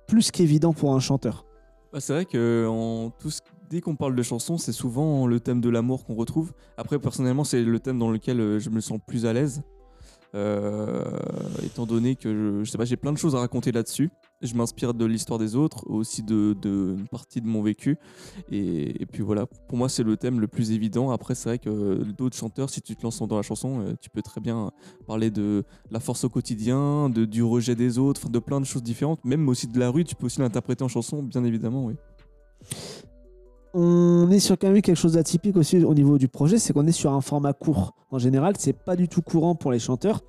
plus 0.07 0.31
qu'évident 0.31 0.73
pour 0.73 0.95
un 0.95 1.01
chanteur? 1.01 1.45
Bah, 1.93 2.01
c'est 2.01 2.13
vrai 2.13 2.25
que 2.25 2.67
en 2.69 3.11
tout 3.11 3.31
ce- 3.31 3.41
dès 3.71 3.81
qu'on 3.81 3.97
parle 3.97 4.15
de 4.15 4.23
chansons, 4.23 4.59
c'est 4.59 4.73
souvent 4.73 5.27
le 5.27 5.41
thème 5.41 5.61
de 5.61 5.71
l'amour 5.71 6.05
qu'on 6.05 6.17
retrouve. 6.17 6.53
Après, 6.77 6.99
personnellement, 6.99 7.45
c'est 7.45 7.63
le 7.63 7.79
thème 7.79 7.99
dans 7.99 8.11
lequel 8.11 8.41
euh, 8.41 8.59
je 8.59 8.69
me 8.69 8.81
sens 8.81 8.99
plus 9.07 9.25
à 9.25 9.33
l'aise. 9.33 9.63
Euh, 10.37 11.03
étant 11.65 11.87
donné 11.87 12.15
que 12.15 12.63
je, 12.63 12.71
sais 12.71 12.79
pas, 12.79 12.85
j'ai 12.85 12.97
plein 12.97 13.13
de 13.13 13.19
choses 13.19 13.35
à 13.35 13.41
raconter 13.41 13.73
là-dessus. 13.73 14.11
Je 14.43 14.55
m'inspire 14.55 14.95
de 14.95 15.05
l'histoire 15.05 15.41
des 15.41 15.57
autres, 15.57 15.89
aussi 15.91 16.23
de, 16.23 16.57
une 16.65 17.09
partie 17.09 17.41
de 17.41 17.47
mon 17.47 17.63
vécu. 17.63 17.97
Et, 18.51 19.07
puis 19.13 19.23
voilà, 19.23 19.47
pour 19.47 19.77
moi, 19.77 19.89
c'est 19.89 20.05
le 20.05 20.17
thème 20.17 20.41
le 20.41 20.47
plus 20.47 20.71
évident. 20.71 21.11
Après, 21.11 21.35
c'est 21.35 21.49
vrai 21.49 21.59
que 21.59 22.05
d'autres 22.13 22.37
chanteurs, 22.37 22.71
si 22.71 22.81
tu 22.81 22.95
te 22.95 23.03
lances 23.03 23.21
dans 23.23 23.37
la 23.37 23.43
chanson, 23.43 23.81
euh, 23.81 23.95
tu 24.01 24.09
peux 24.09 24.23
très 24.23 24.41
bien 24.41 24.71
parler 25.07 25.31
de 25.31 25.65
la 25.91 26.01
force 26.01 26.25
au 26.25 26.29
quotidien, 26.29 27.09
de, 27.09 27.25
du 27.25 27.43
rejet 27.43 27.75
des 27.75 27.99
autres, 27.99 28.29
de 28.29 28.39
plein 28.39 28.61
de 28.61 28.67
choses 28.67 28.83
différentes. 28.83 29.25
Même 29.25 29.49
aussi 29.49 29.67
de 29.67 29.79
la 29.79 29.91
rue, 29.91 30.05
tu 30.05 30.15
peux 30.15 30.27
aussi 30.27 30.41
l'interpréter 30.41 30.85
en 30.85 30.89
chanson, 30.89 31.23
bien 31.23 31.45
évidemment, 31.45 31.87
oui. 31.87 31.95
On 33.73 34.31
est 34.31 34.41
sur 34.41 34.59
quand 34.59 34.71
même 34.71 34.83
quelque 34.83 34.97
chose 34.97 35.13
d'atypique 35.13 35.57
aussi 35.57 35.85
au 35.85 35.95
niveau 35.95 36.19
du 36.19 36.29
projet, 36.29 36.59
c'est 36.59 36.73
qu'on 36.73 36.87
est 36.87 36.93
sur 36.93 37.13
un 37.13 37.21
format 37.21 37.53
court. 37.53 37.95
En 38.11 38.19
général, 38.19 38.55
c'est 38.59 38.73
pas 38.73 38.97
du 38.97 39.09
tout 39.09 39.23
courant 39.23 39.55
pour 39.55 39.71
les 39.71 39.79
chanteurs. 39.79 40.23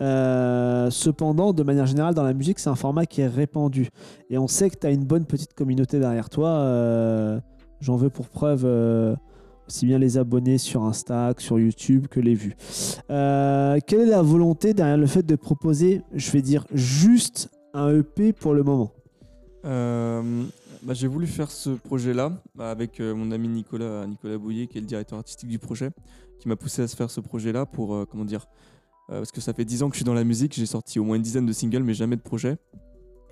Euh, 0.00 0.90
cependant, 0.90 1.52
de 1.52 1.62
manière 1.62 1.86
générale, 1.86 2.14
dans 2.14 2.22
la 2.22 2.34
musique, 2.34 2.58
c'est 2.58 2.68
un 2.68 2.74
format 2.74 3.06
qui 3.06 3.22
est 3.22 3.26
répandu. 3.26 3.88
Et 4.28 4.36
on 4.36 4.46
sait 4.48 4.68
que 4.68 4.76
tu 4.78 4.86
as 4.86 4.90
une 4.90 5.04
bonne 5.04 5.24
petite 5.24 5.54
communauté 5.54 5.98
derrière 5.98 6.28
toi. 6.28 6.48
Euh, 6.48 7.40
J'en 7.80 7.96
veux 7.96 8.10
pour 8.10 8.28
preuve 8.28 8.64
euh, 8.64 9.14
aussi 9.66 9.86
bien 9.86 9.98
les 9.98 10.16
abonnés 10.16 10.58
sur 10.58 10.84
Insta, 10.84 11.32
sur 11.38 11.58
YouTube, 11.58 12.06
que 12.08 12.20
les 12.20 12.34
vues. 12.34 12.56
Quelle 13.08 14.00
est 14.00 14.06
la 14.06 14.22
volonté 14.22 14.74
derrière 14.74 14.96
le 14.96 15.06
fait 15.06 15.22
de 15.22 15.36
proposer, 15.36 16.02
je 16.14 16.30
vais 16.30 16.42
dire, 16.42 16.66
juste 16.72 17.50
un 17.72 17.90
EP 17.98 18.32
pour 18.32 18.54
le 18.54 18.62
moment? 18.62 18.92
Bah, 20.84 20.94
j'ai 20.94 21.06
voulu 21.08 21.26
faire 21.26 21.50
ce 21.50 21.70
projet-là 21.70 22.32
bah, 22.54 22.70
avec 22.70 23.00
euh, 23.00 23.14
mon 23.14 23.30
ami 23.30 23.48
Nicolas, 23.48 24.06
Bouillet, 24.38 24.66
qui 24.66 24.78
est 24.78 24.80
le 24.80 24.86
directeur 24.86 25.18
artistique 25.18 25.48
du 25.48 25.58
projet, 25.58 25.90
qui 26.38 26.48
m'a 26.48 26.56
poussé 26.56 26.82
à 26.82 26.88
se 26.88 26.96
faire 26.96 27.10
ce 27.10 27.20
projet-là 27.20 27.66
pour, 27.66 27.94
euh, 27.94 28.04
comment 28.10 28.24
dire, 28.24 28.46
euh, 29.10 29.18
parce 29.18 29.32
que 29.32 29.40
ça 29.40 29.52
fait 29.52 29.64
10 29.64 29.82
ans 29.82 29.88
que 29.88 29.94
je 29.94 29.98
suis 29.98 30.04
dans 30.04 30.14
la 30.14 30.24
musique, 30.24 30.54
j'ai 30.54 30.66
sorti 30.66 30.98
au 30.98 31.04
moins 31.04 31.16
une 31.16 31.22
dizaine 31.22 31.46
de 31.46 31.52
singles, 31.52 31.82
mais 31.82 31.94
jamais 31.94 32.16
de 32.16 32.22
projet. 32.22 32.56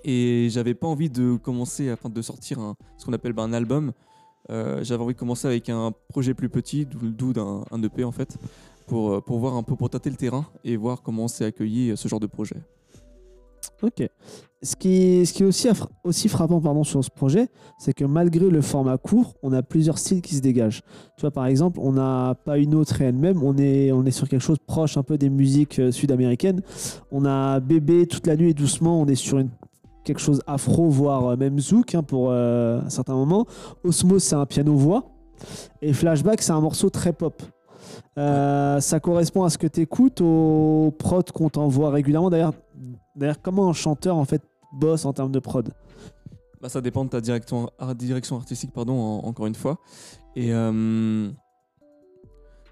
Et 0.03 0.47
j'avais 0.49 0.73
pas 0.73 0.87
envie 0.87 1.09
de 1.09 1.35
commencer, 1.37 1.89
afin 1.89 2.09
de 2.09 2.21
sortir 2.21 2.59
un- 2.59 2.75
ce 2.97 3.05
qu'on 3.05 3.13
appelle 3.13 3.33
bah, 3.33 3.43
un 3.43 3.53
album. 3.53 3.93
J'avais 4.49 5.01
envie 5.01 5.13
de 5.13 5.19
commencer 5.19 5.47
avec 5.47 5.69
un 5.69 5.93
projet 6.09 6.33
plus 6.33 6.49
petit, 6.49 6.85
d'où 6.85 7.31
d'un 7.31 7.63
un 7.71 7.81
EP 7.81 8.03
en 8.03 8.11
fait, 8.11 8.37
pour, 8.87 9.23
pour 9.23 9.39
voir 9.39 9.55
un 9.55 9.63
peu, 9.63 9.77
pour 9.77 9.89
tâter 9.89 10.09
le 10.09 10.17
terrain 10.17 10.45
et 10.65 10.75
voir 10.75 11.01
comment 11.01 11.29
c'est 11.29 11.45
accueilli 11.45 11.95
ce 11.95 12.09
genre 12.09 12.19
de 12.19 12.27
projet. 12.27 12.57
Ok. 13.81 14.07
Ce 14.61 14.77
qui, 14.77 15.25
ce 15.25 15.33
qui 15.33 15.43
est 15.43 15.45
aussi, 15.45 15.67
aussi 16.05 16.29
frappant 16.29 16.61
pardon, 16.61 16.85
sur 16.85 17.03
ce 17.03 17.09
projet, 17.09 17.49
c'est 17.77 17.91
que 17.93 18.05
malgré 18.05 18.49
le 18.49 18.61
format 18.61 18.97
court, 18.97 19.33
on 19.43 19.51
a 19.51 19.61
plusieurs 19.61 19.97
styles 19.97 20.21
qui 20.21 20.35
se 20.35 20.41
dégagent. 20.41 20.81
Tu 21.17 21.21
vois, 21.21 21.31
par 21.31 21.47
exemple, 21.47 21.79
on 21.81 21.91
n'a 21.91 22.35
pas 22.45 22.57
une 22.57 22.73
autre 22.73 23.01
et 23.01 23.05
elle-même, 23.05 23.43
on 23.43 23.57
est, 23.57 23.91
on 23.91 24.05
est 24.05 24.11
sur 24.11 24.29
quelque 24.29 24.41
chose 24.41 24.59
proche 24.65 24.95
un 24.95 25.03
peu 25.03 25.17
des 25.17 25.29
musiques 25.29 25.79
euh, 25.79 25.91
sud-américaines. 25.91 26.61
On 27.11 27.25
a 27.25 27.59
Bébé 27.59 28.07
toute 28.07 28.25
la 28.25 28.37
nuit 28.37 28.51
et 28.51 28.53
doucement, 28.53 29.01
on 29.01 29.05
est 29.07 29.15
sur 29.15 29.39
une 29.39 29.49
quelque 30.03 30.19
chose 30.21 30.41
afro, 30.47 30.89
voire 30.89 31.27
euh, 31.27 31.35
même 31.35 31.59
zouk 31.59 31.95
hein, 31.95 32.03
pour 32.03 32.29
euh, 32.29 32.81
un 32.81 32.89
certain 32.89 33.15
moment. 33.15 33.45
Osmo, 33.83 34.19
c'est 34.19 34.35
un 34.35 34.45
piano-voix. 34.45 35.03
Et 35.81 35.93
Flashback, 35.93 36.41
c'est 36.41 36.51
un 36.51 36.61
morceau 36.61 36.89
très 36.89 37.13
pop. 37.13 37.41
Euh, 38.17 38.79
Ça 38.79 38.99
correspond 38.99 39.43
à 39.43 39.49
ce 39.49 39.57
que 39.57 39.67
tu 39.67 39.81
écoutes, 39.81 40.21
aux 40.21 40.93
prods 40.97 41.23
qu'on 41.33 41.49
t'envoie 41.49 41.89
régulièrement. 41.89 42.29
D'ailleurs, 42.29 42.53
d'ailleurs, 43.15 43.41
comment 43.41 43.69
un 43.69 43.73
chanteur 43.73 44.15
en 44.17 44.25
fait 44.25 44.41
bosse 44.73 45.05
en 45.05 45.13
termes 45.13 45.31
de 45.31 45.39
prod? 45.39 45.69
Bah, 46.61 46.69
ça 46.69 46.81
dépend 46.81 47.03
de 47.05 47.09
ta 47.09 47.21
direction, 47.21 47.69
ar- 47.77 47.93
direction 47.95 48.37
artistique, 48.37 48.71
pardon, 48.71 48.93
en- 48.99 49.25
encore 49.27 49.47
une 49.47 49.55
fois. 49.55 49.77
Et 50.35 50.53
euh, 50.53 51.29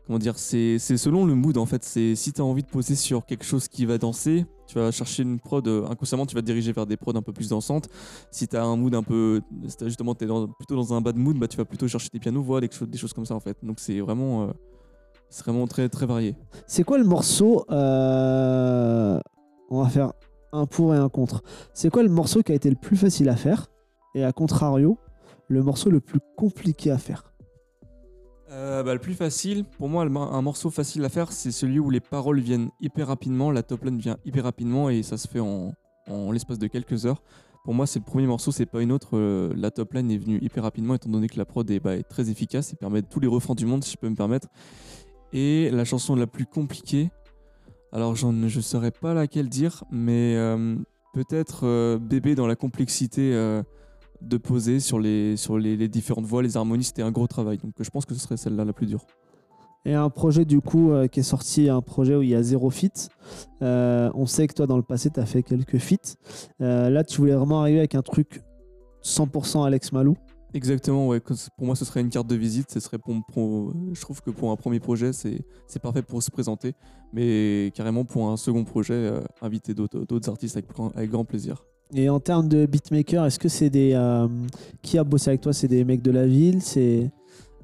comment 0.07 0.17
dire, 0.19 0.38
c'est 0.39 0.79
selon 0.79 1.25
le 1.25 1.36
mood 1.36 1.57
en 1.57 1.65
fait. 1.65 1.83
C'est 1.83 2.15
si 2.15 2.33
tu 2.33 2.41
as 2.41 2.45
envie 2.45 2.63
de 2.63 2.69
poser 2.69 2.95
sur 2.95 3.25
quelque 3.25 3.43
chose 3.45 3.67
qui 3.67 3.86
va 3.86 3.98
danser, 3.98 4.45
tu 4.67 4.79
vas 4.79 4.89
chercher 4.91 5.24
une 5.24 5.39
prod 5.39 5.67
euh, 5.67 5.86
inconsciemment, 5.89 6.25
tu 6.25 6.33
vas 6.36 6.41
te 6.41 6.45
diriger 6.45 6.71
vers 6.71 6.86
des 6.86 6.95
prods 6.98 7.15
un 7.17 7.21
peu 7.21 7.33
plus 7.33 7.50
dansantes. 7.50 7.89
Si 8.31 8.48
tu 8.48 8.55
as 8.55 8.63
un 8.63 8.77
mood 8.77 8.95
un 8.95 9.03
peu, 9.03 9.41
si 9.67 9.75
t'as 9.77 9.88
justement 9.88 10.15
tu 10.15 10.24
es 10.24 10.27
plutôt 10.57 10.75
dans 10.75 10.93
un 10.93 11.01
bad 11.01 11.17
mood, 11.17 11.38
bah 11.38 11.48
tu 11.50 11.57
vas 11.57 11.65
plutôt 11.65 11.88
chercher 11.88 12.10
des 12.13 12.19
pianos 12.19 12.41
voix, 12.41 12.62
des 12.62 12.71
choses, 12.71 12.88
des 12.89 12.98
choses 12.98 13.13
comme 13.13 13.25
ça 13.25 13.36
en 13.36 13.39
fait. 13.41 13.57
Donc 13.62 13.79
c'est 13.81 14.00
vraiment, 14.00 14.43
euh, 14.43 14.51
c'est 15.29 15.43
vraiment 15.45 15.67
très 15.67 15.89
très 15.89 16.05
varié. 16.05 16.36
C'est 16.65 16.83
quoi 16.86 16.98
le 16.98 17.03
morceau 17.03 17.65
euh, 17.69 19.19
On 19.69 19.83
va 19.83 19.89
faire 19.89 20.13
un 20.51 20.65
pour 20.65 20.93
et 20.93 20.98
un 20.98 21.10
contre. 21.10 21.43
C'est 21.74 21.89
quoi 21.89 22.03
le 22.03 22.10
morceau 22.10 22.43
qui 22.43 22.51
a 22.51 22.55
été 22.55 22.70
le 22.70 22.75
plus 22.75 22.98
facile 22.98 23.29
à 23.29 23.36
faire? 23.36 23.67
Et 24.15 24.24
à 24.24 24.31
contrario, 24.31 24.98
le 25.48 25.63
morceau 25.63 25.89
le 25.89 26.00
plus 26.00 26.20
compliqué 26.38 26.91
à 26.91 26.98
faire? 26.98 27.31
Euh, 28.51 28.84
bah, 28.84 28.93
le 28.93 29.00
plus 29.00 29.13
facile, 29.13 29.63
pour 29.63 29.88
moi, 29.88 30.03
un 30.03 30.41
morceau 30.41 30.70
facile 30.70 31.05
à 31.05 31.10
faire, 31.10 31.31
c'est 31.31 31.51
celui 31.51 31.79
où 31.79 31.89
les 31.89 32.01
paroles 32.01 32.41
viennent 32.41 32.70
hyper 32.81 33.08
rapidement, 33.08 33.50
la 33.50 33.63
top 33.63 33.86
line 33.86 33.98
vient 33.98 34.17
hyper 34.25 34.43
rapidement 34.43 34.89
et 34.89 35.03
ça 35.03 35.17
se 35.17 35.27
fait 35.27 35.39
en, 35.39 35.74
l'espace 36.31 36.60
de 36.60 36.67
quelques 36.67 37.05
heures. 37.05 37.24
Pour 37.63 37.74
moi, 37.74 37.88
c'est 37.88 38.00
le 38.00 38.05
premier 38.05 38.27
morceau, 38.27 38.51
c'est 38.51 38.65
pas 38.65 38.81
une 38.81 38.91
autre. 38.91 39.12
euh, 39.13 39.53
la 39.55 39.72
top 39.72 39.93
line 39.93 40.12
est 40.12 40.17
venue 40.17 40.39
hyper 40.41 40.63
rapidement 40.63 40.96
étant 40.96 41.10
donné 41.10 41.29
que 41.29 41.38
la 41.38 41.46
prod 41.46 41.70
est, 41.70 41.79
bah, 41.79 41.96
est 41.96 42.03
très 42.03 42.29
efficace 42.29 42.74
et 42.74 42.75
permet 42.75 43.03
tous 43.03 43.20
les 43.20 43.27
refrains 43.27 43.55
du 43.55 43.65
monde, 43.65 43.84
si 43.84 43.91
je 43.91 43.98
peux 43.98 44.10
me 44.10 44.15
permettre. 44.15 44.48
Et 45.31 45.70
la 45.72 45.86
chanson 45.86 46.15
la 46.15 46.27
plus 46.27 46.46
compliquée, 46.46 47.10
alors 47.91 48.15
je 48.15 48.60
saurais 48.62 48.91
pas 48.91 49.13
laquelle 49.13 49.50
dire, 49.50 49.83
mais 49.91 50.36
euh, 50.36 50.75
peut-être 51.13 51.65
euh, 51.65 51.98
Bébé 51.98 52.36
dans 52.36 52.48
la 52.48 52.55
complexité 52.55 53.33
euh, 53.33 53.63
de 54.21 54.38
poser 54.38 54.79
sur, 54.79 55.00
les, 55.00 55.36
différentes 55.88 56.25
voix, 56.25 56.41
les 56.41 56.55
harmonies, 56.55 56.86
c'était 56.86 57.01
un 57.01 57.12
gros 57.12 57.27
travail. 57.27 57.57
Donc 57.57 57.74
je 57.79 57.89
pense 57.89 58.05
que 58.05 58.13
ce 58.13 58.21
serait 58.21 58.38
celle-là 58.38 58.65
la 58.65 58.74
plus 58.74 58.86
dure. 58.86 59.05
Et 59.83 59.95
un 59.95 60.10
projet 60.10 60.45
du 60.45 60.62
coup 60.62 60.91
qui 61.12 61.21
est 61.21 61.24
sorti, 61.24 61.67
un 61.67 61.81
projet 61.81 62.15
où 62.15 62.21
il 62.21 62.29
y 62.29 62.36
a 62.36 62.43
zéro. 62.43 62.71
Euh, 63.63 64.12
on 64.13 64.27
sait 64.27 64.48
que 64.48 64.53
toi 64.53 64.67
dans 64.67 64.77
le 64.77 64.83
passé 64.83 65.10
tu 65.10 65.19
as 65.19 65.25
fait 65.25 65.41
quelques. 65.41 65.77
Euh, 66.62 66.89
là 66.89 67.03
tu 67.03 67.17
voulais 67.17 67.33
vraiment 67.33 67.62
arriver 67.62 67.79
avec 67.79 67.95
un 67.95 68.03
truc 68.03 68.43
100% 69.03 69.65
Alex 69.65 69.91
Malou. 69.91 70.15
Exactement, 70.53 71.08
ouais. 71.08 71.20
Pour 71.22 71.65
moi, 71.65 71.75
ce 71.75 71.86
serait 71.86 72.01
une 72.01 72.10
carte 72.10 72.27
de 72.27 72.36
visite. 72.36 72.72
Ce 72.72 72.79
serait 72.79 72.98
pour, 72.98 73.15
pour- 73.31 73.74
je 73.93 74.01
trouve 74.01 74.22
que 74.22 74.31
pour 74.31 74.51
un 74.51 74.55
premier 74.55 74.79
projet, 74.79 75.13
c'est 75.13 75.43
parfait 75.81 76.01
pour 76.01 76.22
se 76.22 76.29
présenter. 76.31 76.74
Mais 77.13 77.72
carrément, 77.75 78.03
pour 78.05 78.29
un 78.29 78.38
second 78.38 78.63
projet, 78.63 78.93
euh, 78.93 79.22
inviter 79.41 79.74
d'autres 79.74 80.29
artistes 80.29 80.58
avec, 80.58 80.70
grand- 80.70 80.91
avec 80.96 81.10
grand 81.10 81.24
plaisir. 81.25 81.63
Et 81.93 82.10
en 82.10 82.20
termes 82.20 82.48
de 82.48 82.65
beatmaker, 82.65 83.25
est-ce 83.25 83.39
que 83.39 83.50
c'est 83.50 83.70
des. 83.70 83.91
euh, 83.93 84.27
qui 84.81 84.98
a 84.98 85.03
bossé 85.03 85.29
avec 85.29 85.41
toi 85.41 85.51
C'est 85.53 85.67
des 85.67 85.84
mecs 85.84 86.01
de 86.01 86.12
la 86.12 86.25
ville 86.25 86.62
C'est. 86.62 87.10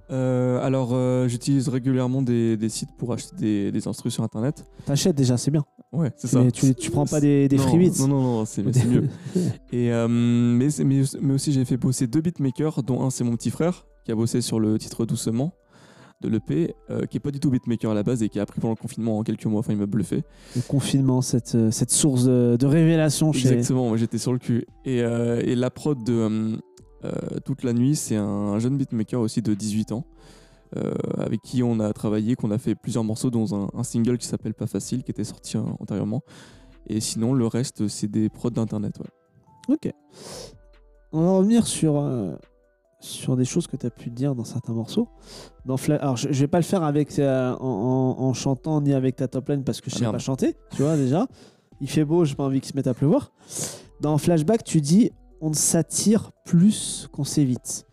Euh, 0.09 0.59
alors, 0.61 0.89
euh, 0.93 1.27
j'utilise 1.27 1.67
régulièrement 1.67 2.21
des, 2.21 2.55
des 2.55 2.69
sites 2.69 2.89
pour 2.97 3.11
acheter 3.11 3.35
des, 3.35 3.71
des 3.71 3.87
instrus 3.87 4.13
sur 4.13 4.23
Internet. 4.23 4.65
T'achètes 4.85 5.15
déjà, 5.15 5.35
c'est 5.37 5.51
bien. 5.51 5.65
Ouais, 5.93 6.11
c'est 6.17 6.27
ça. 6.27 6.43
Mais 6.43 6.51
tu, 6.51 6.75
tu 6.75 6.91
prends 6.91 7.05
pas 7.05 7.21
des, 7.21 7.47
des 7.47 7.57
non, 7.57 7.63
free 7.63 7.77
beats 7.77 7.99
Non, 8.01 8.07
non, 8.07 8.21
non, 8.21 8.45
c'est 8.45 8.63
mieux. 8.63 9.07
Et, 9.71 9.91
euh, 9.91 10.07
mais, 10.09 10.67
mais, 10.83 11.01
mais 11.21 11.33
aussi, 11.33 11.51
j'ai 11.53 11.63
fait 11.65 11.77
bosser 11.77 12.07
deux 12.07 12.21
beatmakers, 12.21 12.83
dont 12.83 13.03
un, 13.03 13.09
c'est 13.09 13.23
mon 13.23 13.35
petit 13.35 13.51
frère, 13.51 13.85
qui 14.03 14.11
a 14.11 14.15
bossé 14.15 14.41
sur 14.41 14.59
le 14.59 14.77
titre 14.77 15.05
Doucement 15.05 15.53
de 16.21 16.29
l'EP, 16.29 16.73
euh, 16.89 17.05
qui 17.05 17.17
est 17.17 17.19
pas 17.19 17.29
du 17.31 17.39
tout 17.39 17.51
beatmaker 17.51 17.91
à 17.91 17.93
la 17.93 18.01
base 18.03 18.23
et 18.23 18.29
qui 18.29 18.39
a 18.39 18.41
appris 18.41 18.59
pendant 18.59 18.73
le 18.73 18.81
confinement 18.81 19.19
en 19.19 19.23
quelques 19.23 19.45
mois. 19.45 19.59
Enfin, 19.59 19.73
il 19.73 19.77
m'a 19.77 19.85
bluffé. 19.85 20.23
Le 20.55 20.61
confinement, 20.63 21.21
cette, 21.21 21.53
euh, 21.55 21.69
cette 21.69 21.91
source 21.91 22.25
de, 22.25 22.57
de 22.59 22.65
révélation 22.65 23.31
chez. 23.31 23.47
Exactement, 23.49 23.95
j'étais 23.97 24.17
sur 24.17 24.33
le 24.33 24.39
cul. 24.39 24.65
Et, 24.83 25.03
euh, 25.03 25.41
et 25.45 25.55
la 25.55 25.69
prod 25.69 26.03
de 26.03 26.57
Toute 27.45 27.63
la 27.63 27.73
nuit, 27.73 27.95
c'est 27.95 28.15
un 28.15 28.57
jeune 28.59 28.77
beatmaker 28.77 29.21
aussi 29.21 29.41
de 29.41 29.53
18 29.53 29.91
ans, 29.91 30.05
euh, 30.75 30.93
avec 31.17 31.41
qui 31.41 31.63
on 31.63 31.79
a 31.79 31.93
travaillé, 31.93 32.35
qu'on 32.35 32.51
a 32.51 32.57
fait 32.57 32.75
plusieurs 32.75 33.03
morceaux, 33.03 33.29
dont 33.29 33.45
un, 33.55 33.69
un 33.79 33.83
single 33.83 34.17
qui 34.17 34.27
s'appelle 34.27 34.53
Pas 34.53 34.67
Facile, 34.67 35.03
qui 35.03 35.11
était 35.11 35.23
sorti 35.23 35.57
antérieurement. 35.79 36.21
Et 36.87 36.99
sinon, 36.99 37.33
le 37.33 37.47
reste, 37.47 37.87
c'est 37.87 38.07
des 38.07 38.29
prods 38.29 38.49
d'internet. 38.49 38.99
Ouais. 38.99 39.75
Ok. 39.75 39.91
On 41.11 41.21
va 41.23 41.31
revenir 41.37 41.67
sur, 41.67 41.97
euh, 41.97 42.35
sur 42.99 43.35
des 43.37 43.45
choses 43.45 43.67
que 43.67 43.77
tu 43.77 43.85
as 43.85 43.89
pu 43.89 44.09
dire 44.09 44.35
dans 44.35 44.43
certains 44.43 44.73
morceaux. 44.73 45.07
Dans 45.65 45.75
Fla- 45.77 45.97
Alors, 45.99 46.17
je, 46.17 46.27
je 46.31 46.39
vais 46.39 46.47
pas 46.47 46.57
le 46.59 46.63
faire 46.63 46.83
avec, 46.83 47.17
euh, 47.19 47.53
en, 47.59 48.15
en- 48.19 48.23
en 48.23 48.33
chantant 48.33 48.81
ni 48.81 48.93
avec 48.93 49.15
ta 49.17 49.27
top 49.27 49.49
line 49.49 49.63
parce 49.63 49.81
que 49.81 49.89
je 49.89 49.95
sais 49.95 50.05
pas 50.05 50.19
chanter, 50.19 50.55
tu 50.75 50.81
vois 50.83 50.95
déjà. 50.97 51.27
Il 51.79 51.89
fait 51.89 52.05
beau, 52.05 52.25
j'ai 52.25 52.35
pas 52.35 52.43
envie 52.45 52.59
qu'il 52.59 52.71
se 52.71 52.75
mette 52.75 52.87
à 52.87 52.93
pleuvoir. 52.93 53.31
Dans 54.01 54.17
Flashback, 54.17 54.63
tu 54.63 54.81
dis 54.81 55.11
on 55.41 55.53
s'attire 55.53 56.31
plus 56.45 57.07
qu'on 57.11 57.23
s'évite. 57.23 57.85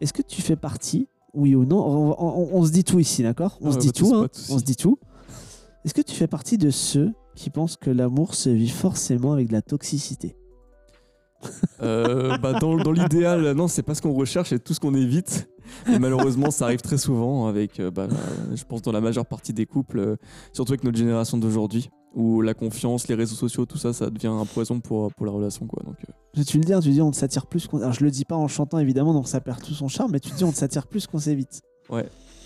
Est-ce 0.00 0.12
que 0.12 0.22
tu 0.22 0.42
fais 0.42 0.56
partie, 0.56 1.08
oui 1.34 1.54
ou 1.54 1.64
non 1.64 1.78
on, 1.84 2.10
on- 2.18 2.48
on 2.54 2.64
se 2.64 2.70
dit 2.72 2.84
tout 2.84 2.98
ici, 3.00 3.22
d'accord? 3.22 3.58
On 3.60 3.68
Ah 3.70 3.72
se 3.72 3.78
dit 3.78 3.92
tout, 3.92 4.14
hein. 4.14 4.28
on 4.50 4.58
se 4.58 4.64
dit 4.64 4.76
tout. 4.76 4.98
Est-ce 5.84 5.94
que 5.94 6.02
tu 6.02 6.14
fais 6.14 6.26
partie 6.26 6.56
de 6.58 6.70
ceux 6.70 7.12
qui 7.34 7.50
pensent 7.50 7.76
que 7.76 7.90
l'amour 7.90 8.34
se 8.34 8.48
vit 8.48 8.68
forcément 8.70 9.32
avec 9.32 9.48
de 9.48 9.52
la 9.52 9.62
toxicité? 9.62 10.36
Euh, 11.82 12.38
bah, 12.38 12.58
dans 12.58 12.76
dans 12.76 12.92
l'idéal, 12.92 13.52
non, 13.52 13.68
c'est 13.68 13.82
pas 13.82 13.94
ce 13.94 14.00
qu'on 14.00 14.14
recherche, 14.14 14.48
c'est 14.50 14.62
tout 14.64 14.72
ce 14.72 14.80
qu'on 14.80 14.94
évite. 14.94 15.48
Et 15.92 15.98
malheureusement, 15.98 16.50
ça 16.50 16.64
arrive 16.66 16.80
très 16.80 16.96
souvent 16.98 17.46
avec, 17.46 17.80
euh, 17.80 17.90
bah, 17.90 18.06
je 18.54 18.64
pense, 18.64 18.80
dans 18.82 18.92
la 18.92 19.00
majeure 19.00 19.26
partie 19.26 19.52
des 19.52 19.66
couples, 19.66 19.98
euh, 19.98 20.16
surtout 20.52 20.72
avec 20.72 20.84
notre 20.84 20.96
génération 20.96 21.36
d'aujourd'hui, 21.36 21.90
où 22.14 22.40
la 22.40 22.54
confiance, 22.54 23.08
les 23.08 23.14
réseaux 23.14 23.34
sociaux, 23.34 23.66
tout 23.66 23.78
ça, 23.78 23.92
ça 23.92 24.08
devient 24.10 24.28
un 24.28 24.44
poison 24.46 24.80
pour, 24.80 25.12
pour 25.14 25.26
la 25.26 25.32
relation. 25.32 25.66
Quoi. 25.66 25.82
Donc, 25.84 25.96
euh, 26.08 26.42
te 26.44 26.56
le 26.56 26.64
dire, 26.64 26.80
tu 26.80 26.90
dis 26.90 27.02
on 27.02 27.12
s'attire 27.12 27.46
plus 27.46 27.66
qu'on. 27.66 27.78
Alors 27.78 27.92
je 27.92 28.04
le 28.04 28.10
dis 28.10 28.24
pas 28.24 28.36
en 28.36 28.48
chantant 28.48 28.78
évidemment, 28.78 29.12
donc 29.14 29.28
ça 29.28 29.40
perd 29.40 29.60
tout 29.62 29.74
son 29.74 29.88
charme, 29.88 30.12
mais 30.12 30.20
tu 30.20 30.30
dis 30.30 30.44
on 30.44 30.52
s'attire 30.52 30.86
plus 30.86 31.06
qu'on 31.06 31.18
s'évite. 31.18 31.60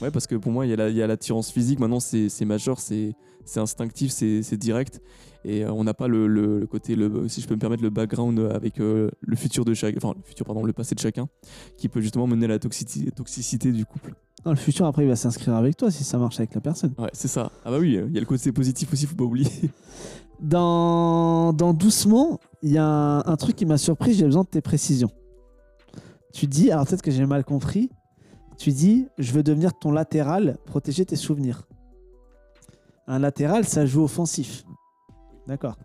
Ouais, 0.01 0.11
parce 0.11 0.27
que 0.27 0.37
pour 0.37 0.53
moi, 0.53 0.65
il 0.67 0.71
y 0.71 0.73
a 0.73 0.77
la- 0.77 1.07
l'attirance 1.07 1.51
physique. 1.51 1.81
Maintenant, 1.81 2.01
c'est 2.01 2.29
c'est 2.29 2.45
majeur, 2.45 2.79
c'est 2.81 3.15
c'est 3.45 3.61
instinctif, 3.61 4.11
c'est 4.11 4.43
c'est 4.43 4.57
direct. 4.57 5.01
Et 5.45 5.65
euh, 5.65 5.73
on 5.73 5.85
n'a 5.85 5.95
pas 5.95 6.09
le, 6.09 6.27
le- 6.27 6.59
le 6.61 6.67
côté, 6.67 6.95
le, 6.97 7.29
si 7.29 7.41
je 7.41 7.47
peux 7.47 7.55
me 7.55 7.61
permettre, 7.61 7.83
le 7.83 7.91
background 7.91 8.39
avec 8.53 8.81
euh, 8.81 9.11
le 9.21 9.37
futur 9.37 9.65
de 9.65 9.73
chacun, 9.75 9.97
enfin, 10.03 10.15
le 10.17 10.23
futur, 10.23 10.45
pardon, 10.45 10.65
le 10.65 10.73
passé 10.73 10.95
de 10.95 11.01
chacun, 11.01 11.29
qui 11.77 11.89
peut 11.89 12.01
justement 12.01 12.27
mener 12.27 12.45
à 12.47 12.49
la 12.49 12.59
toxicité, 12.59 13.11
toxicité 13.13 13.71
du 13.73 13.85
couple. 13.87 14.15
Dans 14.45 14.51
le 14.51 14.57
futur, 14.57 14.87
après, 14.87 15.03
il 15.05 15.09
va 15.09 15.17
s'inscrire 15.17 15.55
avec 15.55 15.77
toi 15.77 15.91
si 15.91 16.05
ça 16.05 16.17
marche 16.19 16.39
avec 16.39 16.55
la 16.55 16.61
personne. 16.61 16.95
Ouais, 16.99 17.11
c'est 17.13 17.29
ça. 17.29 17.51
Ah 17.65 17.71
bah 17.71 17.79
oui, 17.79 18.01
il 18.07 18.15
y 18.15 18.17
a 18.17 18.21
le 18.21 18.27
côté 18.27 18.53
positif 18.53 18.93
aussi, 18.93 19.07
faut 19.07 19.17
pas 19.17 19.25
oublier. 19.25 19.51
Dans, 20.41 21.53
dans 21.53 21.75
Doucement, 21.75 22.39
il 22.63 22.71
y 22.71 22.79
a 22.79 22.85
un, 22.85 23.19
un 23.27 23.37
truc 23.37 23.57
qui 23.57 23.67
m'a 23.67 23.77
surpris, 23.77 24.15
j'ai 24.15 24.25
besoin 24.25 24.45
de 24.45 24.49
tes 24.49 24.61
précisions. 24.61 25.11
Tu 26.33 26.47
dis, 26.47 26.71
alors 26.71 26.87
peut-être 26.87 27.03
que 27.03 27.11
j'ai 27.11 27.27
mal 27.27 27.45
compris, 27.45 27.91
tu 28.57 28.71
dis 28.71 29.09
je 29.19 29.33
veux 29.33 29.43
devenir 29.43 29.77
ton 29.77 29.91
latéral, 29.91 30.59
protéger 30.67 31.05
tes 31.05 31.17
souvenirs. 31.17 31.67
Un 33.09 33.19
latéral, 33.19 33.65
ça 33.65 33.87
joue 33.87 34.05
offensif. 34.05 34.65
D'accord. 35.49 35.77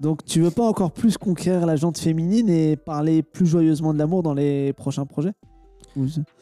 Donc 0.00 0.24
tu 0.24 0.40
veux 0.40 0.50
pas 0.50 0.64
encore 0.64 0.92
plus 0.92 1.16
conquérir 1.16 1.64
la 1.64 1.76
jante 1.76 1.96
féminine 1.98 2.50
et 2.50 2.76
parler 2.76 3.22
plus 3.22 3.46
joyeusement 3.46 3.94
de 3.94 3.98
l'amour 3.98 4.22
dans 4.22 4.34
les 4.34 4.72
prochains 4.74 5.06
projets? 5.06 5.32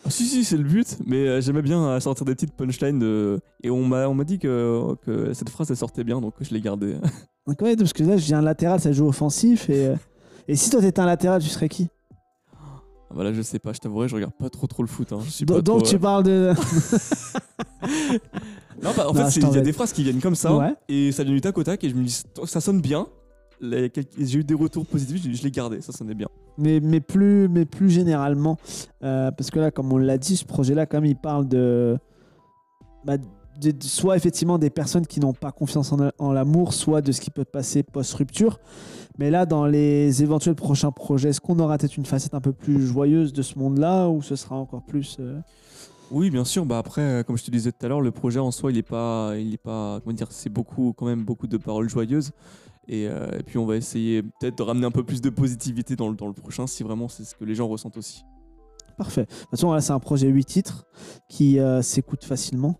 Ah, 0.04 0.10
si, 0.10 0.24
si, 0.24 0.44
c'est 0.44 0.56
le 0.56 0.64
but, 0.64 0.96
mais 1.06 1.26
euh, 1.28 1.40
j'aimais 1.40 1.62
bien 1.62 1.82
euh, 1.84 2.00
sortir 2.00 2.24
des 2.26 2.34
petites 2.34 2.52
punchlines. 2.54 2.98
de- 2.98 3.40
Et 3.62 3.70
on 3.70 3.86
m'a 3.86 4.08
on 4.08 4.14
m'a 4.14 4.24
dit 4.24 4.38
que, 4.38 4.94
que 5.06 5.32
cette 5.32 5.48
phrase, 5.50 5.70
elle 5.70 5.76
sortait 5.76 6.02
bien, 6.04 6.20
donc 6.20 6.34
je 6.40 6.52
l'ai 6.52 6.60
gardée. 6.60 6.96
Donc 7.46 7.60
ouais, 7.60 7.76
parce 7.76 7.92
que 7.92 8.02
là, 8.02 8.16
je 8.16 8.24
dis 8.24 8.32
un 8.34 8.40
latéral, 8.40 8.80
ça 8.80 8.90
joue 8.92 9.06
offensif. 9.06 9.68
Et, 9.68 9.88
euh, 9.88 9.96
et 10.48 10.56
si 10.56 10.70
toi, 10.70 10.80
t'étais 10.80 11.00
un 11.00 11.06
latéral, 11.06 11.42
tu 11.42 11.48
serais 11.50 11.68
qui? 11.68 11.88
Ah 13.10 13.14
bah 13.14 13.22
là, 13.22 13.32
je 13.34 13.42
sais 13.42 13.58
pas, 13.58 13.72
je 13.74 13.78
t'avouerai, 13.80 14.08
je 14.08 14.14
regarde 14.14 14.32
pas 14.32 14.48
trop 14.48 14.66
trop 14.66 14.82
le 14.82 14.88
foot. 14.88 15.12
hein. 15.12 15.18
Je 15.24 15.30
suis 15.30 15.44
Donc, 15.44 15.58
pas 15.58 15.62
donc 15.62 15.82
trop, 15.82 15.90
tu 15.90 15.98
parles 15.98 16.22
de... 16.24 16.52
Non, 18.82 18.90
bah, 18.96 19.08
en 19.08 19.12
Non, 19.14 19.26
fait, 19.30 19.40
il 19.40 19.54
y 19.54 19.58
a 19.58 19.60
des 19.60 19.72
phrases 19.72 19.92
qui 19.92 20.02
viennent 20.02 20.20
comme 20.20 20.34
ça, 20.34 20.54
Ouais. 20.56 20.74
et 20.88 21.12
ça 21.12 21.22
vient 21.24 21.32
du 21.34 21.40
tac 21.40 21.56
au 21.56 21.62
tac, 21.62 21.82
et 21.84 21.88
je 21.90 21.94
me 21.94 22.02
dis, 22.04 22.22
ça 22.44 22.60
sonne 22.60 22.80
bien. 22.80 23.06
J'ai 23.60 24.38
eu 24.38 24.44
des 24.44 24.54
retours 24.54 24.86
positifs, 24.86 25.22
je, 25.24 25.32
je 25.32 25.42
l'ai 25.42 25.50
gardé, 25.50 25.80
ça 25.80 25.92
sonnait 25.92 26.14
bien. 26.14 26.28
mais, 26.58 26.80
mais, 26.80 27.00
plus, 27.00 27.48
mais 27.48 27.64
plus 27.64 27.90
généralement, 27.90 28.56
euh, 29.02 29.30
parce 29.30 29.50
que 29.50 29.58
là, 29.58 29.70
comme 29.70 29.92
on 29.92 29.98
l'a 29.98 30.18
dit, 30.18 30.36
ce 30.36 30.44
projet-là, 30.44 30.86
quand 30.86 30.98
même, 31.00 31.10
il 31.10 31.16
parle 31.16 31.48
de, 31.48 31.98
bah, 33.04 33.16
de- 33.18 33.70
de- 33.70 33.82
soit 33.84 34.16
effectivement 34.16 34.58
des 34.58 34.70
personnes 34.70 35.06
qui 35.06 35.20
n'ont 35.20 35.32
pas 35.32 35.52
confiance 35.52 35.92
en, 35.92 35.98
en 36.18 36.32
l'amour, 36.32 36.72
soit 36.74 37.00
de 37.02 37.12
ce 37.12 37.20
qui 37.20 37.30
peut 37.30 37.44
passer 37.44 37.82
post-rupture. 37.82 38.58
Mais 39.18 39.30
là, 39.30 39.46
dans 39.46 39.66
les 39.66 40.22
éventuels 40.24 40.56
prochains 40.56 40.90
projets, 40.90 41.28
est-ce 41.30 41.40
qu'on 41.40 41.58
aura 41.60 41.78
peut-être 41.78 41.96
une 41.96 42.04
facette 42.06 42.34
un 42.34 42.40
peu 42.40 42.52
plus 42.52 42.84
joyeuse 42.84 43.32
de 43.32 43.42
ce 43.42 43.58
monde-là, 43.58 44.08
ou 44.08 44.22
ce 44.22 44.34
sera 44.34 44.56
encore 44.56 44.82
plus... 44.82 45.18
euh, 45.20 45.38
Oui, 46.10 46.30
bien 46.30 46.44
sûr. 46.44 46.66
Bah 46.66 46.78
après, 46.78 47.00
euh, 47.02 47.22
comme 47.22 47.38
je 47.38 47.44
te 47.44 47.50
disais 47.52 47.70
tout 47.70 47.86
à 47.86 47.88
l'heure, 47.88 48.00
le 48.00 48.10
projet 48.10 48.40
en 48.40 48.50
soi, 48.50 48.72
il 48.72 48.78
est 48.78 48.82
pas, 48.82 49.34
il 49.38 49.54
est 49.54 49.62
pas, 49.62 50.00
comment 50.02 50.14
dire, 50.16 50.26
c'est 50.30 50.50
beaucoup, 50.50 50.92
quand 50.96 51.06
même 51.06 51.24
beaucoup 51.24 51.46
de 51.46 51.56
paroles 51.56 51.88
joyeuses. 51.88 52.32
Et, 52.88 53.08
euh, 53.08 53.28
et 53.38 53.42
puis 53.42 53.58
on 53.58 53.66
va 53.66 53.76
essayer 53.76 54.22
peut-être 54.22 54.58
de 54.58 54.62
ramener 54.62 54.86
un 54.86 54.90
peu 54.90 55.04
plus 55.04 55.20
de 55.20 55.30
positivité 55.30 55.96
dans 55.96 56.08
le, 56.08 56.14
dans 56.16 56.26
le 56.26 56.32
prochain 56.34 56.66
si 56.66 56.82
vraiment 56.82 57.08
c'est 57.08 57.24
ce 57.24 57.34
que 57.34 57.44
les 57.44 57.54
gens 57.54 57.66
ressentent 57.68 57.96
aussi. 57.96 58.22
Parfait. 58.98 59.22
De 59.22 59.26
toute 59.26 59.50
façon, 59.50 59.72
là, 59.72 59.80
c'est 59.80 59.92
un 59.92 59.98
projet 59.98 60.28
8 60.28 60.44
titres 60.44 60.86
qui 61.28 61.58
euh, 61.58 61.82
s'écoute 61.82 62.24
facilement. 62.24 62.78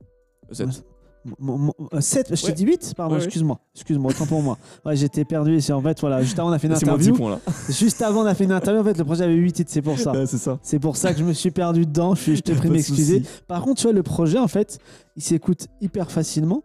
Sept. 0.53 0.67
Ouais. 0.69 2.01
7, 2.01 2.37
je 2.37 2.41
t'ai 2.43 2.49
Ouais. 2.49 2.53
dit 2.53 2.65
8 2.67 2.93
Pardon, 2.97 3.15
Ouais, 3.15 3.19
ouais. 3.21 3.25
excuse-moi. 3.25 3.59
Excuse-moi, 3.75 4.11
autant 4.13 4.27
pour 4.27 4.43
moi. 4.43 4.59
Ouais, 4.85 4.95
j'étais 4.95 5.25
perdu. 5.25 5.59
C'est 5.63 5.73
en 5.73 5.81
fait, 5.81 5.99
voilà, 6.01 6.23
juste 6.23 6.39
avant, 6.39 6.51
on 6.51 6.53
a 6.53 6.59
fait 6.59 6.67
une 6.69 6.75
C'est 6.77 6.85
moins 6.87 6.99
10 6.99 7.09
interview. 7.09 7.25
points 7.25 7.31
là. 7.31 7.53
Juste 7.71 8.03
avant, 8.03 8.23
on 8.23 8.27
a 8.27 8.35
fait 8.35 8.45
une 8.45 8.53
interview. 8.53 8.83
En 8.83 8.85
fait, 8.85 8.99
le 8.99 9.05
projet 9.05 9.25
avait 9.25 9.35
8 9.35 9.53
titres, 9.53 9.71
c'est 9.73 9.81
pour 9.83 9.99
ça. 9.99 10.13
C'est 10.27 10.37
ça. 10.37 10.59
C'est 10.63 10.79
pour 10.79 10.97
ça 10.99 11.13
que 11.15 11.19
je 11.19 11.25
me 11.25 11.33
suis 11.33 11.51
perdu 11.51 11.87
dedans. 11.87 12.15
Je, 12.15 12.35
te 12.43 12.53
prie 12.57 12.69
m'excuser. 12.69 13.23
Par 13.49 13.63
contre, 13.63 13.81
tu 13.81 13.85
vois, 13.85 13.93
le 13.95 14.03
projet, 14.03 14.39
en 14.39 14.49
fait, 14.49 14.79
il 15.17 15.23
s'écoute 15.23 15.67
hyper 15.81 16.11
facilement. 16.11 16.63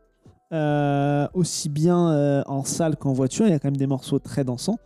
Euh, 0.51 1.27
aussi 1.35 1.69
bien 1.69 2.09
euh, 2.11 2.41
en 2.47 2.63
salle 2.63 2.95
qu'en 2.97 3.13
voiture. 3.13 3.45
Il 3.45 3.51
y 3.51 3.53
a 3.53 3.59
quand 3.59 3.67
même 3.67 3.77
des 3.77 3.85
morceaux 3.87 4.17
très 4.19 4.43
dansants. 4.43 4.77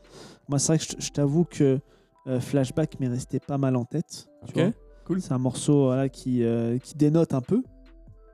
Moi, 0.50 0.60
c'est 0.60 0.68
vrai 0.68 0.78
que 0.78 0.84
je, 0.84 1.06
je 1.06 1.10
t'avoue 1.12 1.46
que 1.46 1.80
euh, 2.28 2.40
Flashback 2.42 3.00
m'est 3.00 3.08
resté 3.08 3.40
pas 3.40 3.58
mal 3.58 3.76
en 3.78 3.86
tête. 3.86 4.28
tu 4.46 4.52
Ok, 4.52 4.56
vois. 4.62 4.74
cool. 5.06 5.22
C'est 5.22 5.32
un 5.32 5.38
morceau 5.38 5.86
voilà, 5.86 6.10
qui, 6.10 6.44
qui 6.84 6.96
dénote 6.96 7.34
un 7.34 7.42
peu 7.42 7.64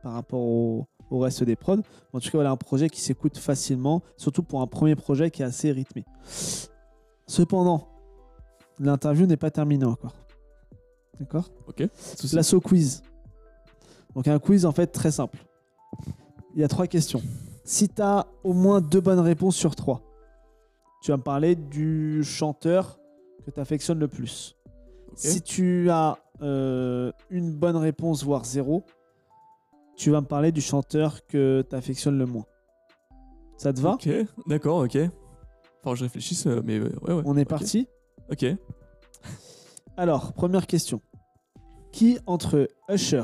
par 0.01 0.13
rapport 0.13 0.39
au, 0.41 0.88
au 1.12 1.19
reste 1.19 1.43
des 1.43 1.55
prods. 1.55 1.81
En 2.13 2.19
tout 2.19 2.29
cas, 2.29 2.38
voilà 2.38 2.50
un 2.51 2.57
projet 2.57 2.89
qui 2.89 3.01
s'écoute 3.01 3.38
facilement, 3.38 4.01
surtout 4.17 4.41
pour 4.41 4.62
un 4.62 4.67
premier 4.67 4.95
projet 4.95 5.29
qui 5.29 5.43
est 5.43 5.45
assez 5.45 5.71
rythmé. 5.71 6.05
Cependant, 7.27 7.88
l'interview 8.79 9.27
n'est 9.27 9.38
pas 9.38 9.51
terminée 9.51 9.86
encore. 9.86 10.15
D'accord? 11.19 11.50
Ok. 11.67 11.83
Place 12.31 12.53
au 12.53 12.62
quiz. 12.62 13.03
Donc 14.15 14.27
un 14.27 14.39
quiz 14.39 14.65
en 14.65 14.71
fait 14.71 14.88
très 14.88 15.12
simple. 15.12 15.38
Il 16.56 16.62
y 16.62 16.63
a 16.63 16.68
trois 16.68 16.88
questions. 16.88 17.22
Si 17.63 17.89
tu 17.89 18.01
as 18.01 18.25
au 18.44 18.53
moins 18.53 18.82
deux 18.82 19.01
bonnes 19.01 19.20
réponses 19.20 19.56
sur 19.56 19.75
trois, 19.75 20.01
tu 21.01 21.12
vas 21.12 21.18
me 21.18 21.24
parler 21.24 21.56
du 21.56 22.24
chanteur 22.24 23.00
que 23.46 23.51
tu 23.51 23.60
affectionnes 23.60 24.00
le 24.00 24.08
plus. 24.08 24.56
Si 25.15 25.41
tu 25.41 25.89
as 25.89 26.18
euh, 26.41 27.12
une 27.29 27.53
bonne 27.53 27.75
réponse, 27.75 28.24
voire 28.24 28.46
zéro, 28.46 28.84
tu 29.96 30.12
vas 30.12 30.22
me 30.22 30.25
parler 30.25 30.51
du 30.51 30.62
chanteur 30.62 31.25
que 31.27 31.63
tu 31.70 31.75
affectionnes 31.75 32.18
le 32.18 32.25
moins. 32.25 32.46
Ça 33.58 33.74
te 33.74 33.82
va? 33.82 33.94
Ok, 33.94 34.10
d'accord, 34.48 34.79
ok. 34.79 34.98
Enfin, 35.84 35.96
je 35.96 36.03
réfléchisse, 36.03 36.48
euh, 36.48 36.62
mais 36.63 36.79
ouais, 36.79 37.13
ouais. 37.13 37.24
On 37.25 37.38
est 37.38 37.46
parti? 37.46 37.88
Ok. 38.32 38.46
Alors, 39.98 40.34
première 40.34 40.68
question. 40.68 41.01
Qui 41.91 42.20
entre 42.25 42.70
Usher, 42.89 43.24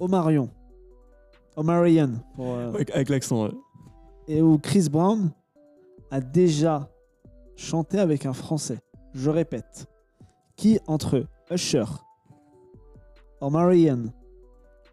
Omarion, 0.00 0.50
Omarion 1.56 2.20
pour, 2.34 2.54
euh, 2.54 2.72
Avec, 2.74 2.90
avec 2.90 3.08
l'accent. 3.08 3.44
ouais. 3.44 3.52
et 4.28 4.42
ou 4.42 4.58
Chris 4.58 4.88
Brown 4.90 5.30
a 6.10 6.20
déjà 6.20 6.88
chanté 7.56 7.98
avec 7.98 8.26
un 8.26 8.32
Français 8.32 8.78
Je 9.12 9.30
répète. 9.30 9.86
Qui 10.56 10.78
entre 10.86 11.26
Usher, 11.50 11.84
Omarion 13.40 14.12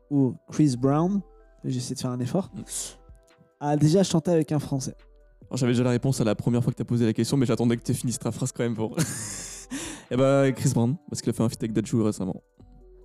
ou 0.10 0.34
Chris 0.52 0.76
Brown, 0.78 1.22
j'essaie 1.64 1.94
de 1.96 2.00
faire 2.00 2.12
un 2.12 2.20
effort, 2.20 2.50
Mm. 2.54 2.62
a 3.62 3.78
déjà 3.78 4.04
chanté 4.04 4.32
avec 4.32 4.52
un 4.52 4.60
Français 4.60 4.96
Alors, 5.48 5.58
J'avais 5.58 5.72
déjà 5.74 5.84
la 5.84 5.92
réponse 5.92 6.20
à 6.20 6.24
la 6.24 6.36
première 6.36 6.64
fois 6.64 6.72
que 6.72 6.78
tu 6.78 6.82
as 6.82 6.86
posé 6.86 7.06
la 7.06 7.14
question, 7.14 7.38
mais 7.38 7.46
j'attendais 7.46 7.78
que 7.78 7.84
tu 7.84 7.94
finisses 7.94 8.20
ta 8.20 8.32
phrase 8.32 8.52
quand 8.52 8.64
même 8.64 8.76
pour. 8.76 8.96
Et 10.12 10.18
bah, 10.18 10.52
Chris 10.52 10.72
Brown, 10.74 10.98
parce 11.10 11.22
qu'il 11.22 11.30
a 11.30 11.34
fait 11.34 11.44
un 11.44 11.48
feat 11.50 11.62
avec 11.64 11.72
Dajou 11.74 12.04
récemment. 12.04 12.42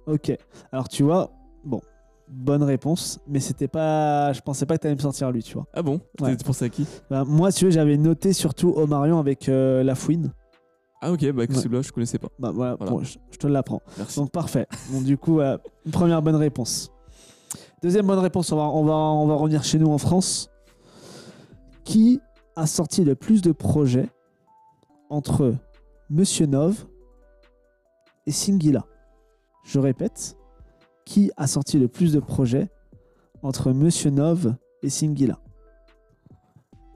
Ok. 0.07 0.33
Alors 0.73 0.89
tu 0.89 1.03
vois, 1.05 1.31
bon, 1.65 1.81
bonne 2.28 2.62
réponse, 2.62 3.21
mais 3.28 3.40
c'était 3.40 3.68
pas. 3.68 4.33
Je 4.33 4.40
pensais 4.40 4.66
pas 4.66 4.76
que 4.76 4.83
tu 4.83 4.87
allais 4.88 4.97
me 4.97 5.00
sortir 5.00 5.30
lui, 5.30 5.42
tu 5.42 5.54
vois. 5.54 5.66
Ah 5.73 5.83
bon? 5.83 6.00
Ouais. 6.21 6.37
T'as 6.37 6.45
pensé 6.45 6.64
à 6.64 6.68
qui? 6.68 6.87
Bah, 7.11 7.25
moi, 7.25 7.52
tu 7.52 7.66
veux, 7.66 7.71
j'avais 7.71 7.97
noté 7.97 8.33
surtout 8.33 8.73
Omarion 8.76 9.18
avec 9.18 9.49
euh, 9.49 9.83
La 9.83 9.95
Fouine. 9.95 10.33
Ah 11.02 11.12
ok, 11.12 11.30
bah 11.33 11.42
Ouais. 11.48 11.55
celui-là, 11.55 11.83
je 11.83 11.92
connaissais 11.92 12.18
pas. 12.18 12.29
Bah 12.38 12.51
voilà, 12.55 12.74
Voilà. 12.77 12.90
bon, 12.92 13.03
je, 13.05 13.18
je 13.31 13.37
te 13.37 13.46
l'apprends. 13.46 13.83
Merci. 13.98 14.18
Donc 14.18 14.31
parfait. 14.31 14.66
Donc 14.92 15.05
du 15.05 15.16
coup, 15.18 15.40
euh, 15.40 15.59
une 15.85 15.92
première 15.92 16.22
bonne 16.22 16.37
réponse. 16.37 16.90
Deuxième 17.83 18.07
bonne 18.07 18.18
réponse, 18.18 18.51
on 18.51 18.57
va, 18.57 18.62
on, 18.64 18.85
va, 18.85 18.94
on 18.94 19.27
va 19.27 19.35
revenir 19.35 19.62
chez 19.62 19.79
nous 19.79 19.90
en 19.92 19.98
France. 19.98 20.51
Qui 21.85 22.20
a 22.57 22.66
sorti 22.66 23.05
le 23.05 23.14
plus 23.14 23.42
de 23.42 23.53
projets 23.53 24.09
entre 25.11 25.55
Monsieur 26.11 26.46
Nov 26.46 26.87
et 28.27 28.33
Singila? 28.33 28.85
Je 29.64 29.79
répète, 29.79 30.37
qui 31.07 31.31
a 31.38 31.47
sorti 31.47 31.79
le 31.79 31.88
plus 31.88 32.12
de 32.12 32.21
projets 32.21 32.69
entre 33.42 33.73
Monsieur 33.73 34.11
Nov 34.11 34.55
et 34.83 34.90
Singila 34.90 35.38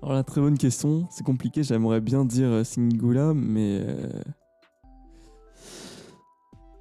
Alors 0.03 0.15
la 0.15 0.25
très 0.25 0.41
bonne 0.43 0.59
question, 0.59 1.07
c'est 1.11 1.25
compliqué, 1.25 1.63
j'aimerais 1.63 2.01
bien 2.03 2.25
dire 2.27 2.49
euh, 2.49 2.65
Singula, 2.65 3.33
mais... 3.33 3.81
euh, 3.83 4.23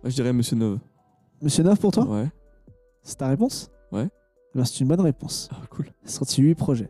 Moi 0.04 0.10
je 0.10 0.16
dirais 0.16 0.34
Monsieur 0.34 0.58
Nove. 0.58 0.80
Monsieur 1.42 1.64
Nov 1.64 1.78
pour 1.78 1.92
toi? 1.92 2.06
Ouais. 2.06 2.28
C'est 3.04 3.18
ta 3.18 3.28
réponse? 3.28 3.72
Ouais. 3.92 4.10
Eh 4.54 4.58
ben, 4.58 4.66
C'est 4.66 4.80
une 4.82 4.88
bonne 4.88 5.00
réponse. 5.02 5.48
Ah 5.52 5.62
cool. 5.70 5.86
Il 6.04 6.08
a 6.08 6.12
sorti 6.12 6.42
8 6.42 6.56
projets. 6.56 6.90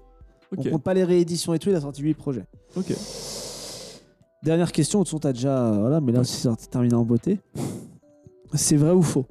Ok. 0.52 0.60
On 0.66 0.70
compte 0.72 0.84
pas 0.84 0.94
les 0.94 1.04
rééditions 1.04 1.54
et 1.54 1.60
tout, 1.60 1.70
il 1.70 1.76
a 1.76 1.82
sorti 1.82 2.02
8 2.02 2.14
projets. 2.16 2.46
Ok. 2.76 2.94
Dernière 4.42 4.72
question, 4.72 5.00
de 5.00 5.04
toute 5.04 5.10
façon, 5.10 5.20
t'as 5.20 5.34
déjà. 5.34 5.72
Voilà, 5.74 6.00
mais 6.00 6.14
là 6.14 6.22
aussi, 6.22 6.38
ça 6.38 6.56
terminé 6.72 6.96
en 6.96 7.04
beauté. 7.04 7.40
C'est 8.54 8.78
vrai 8.78 8.92
ou 8.92 9.02
faux? 9.02 9.26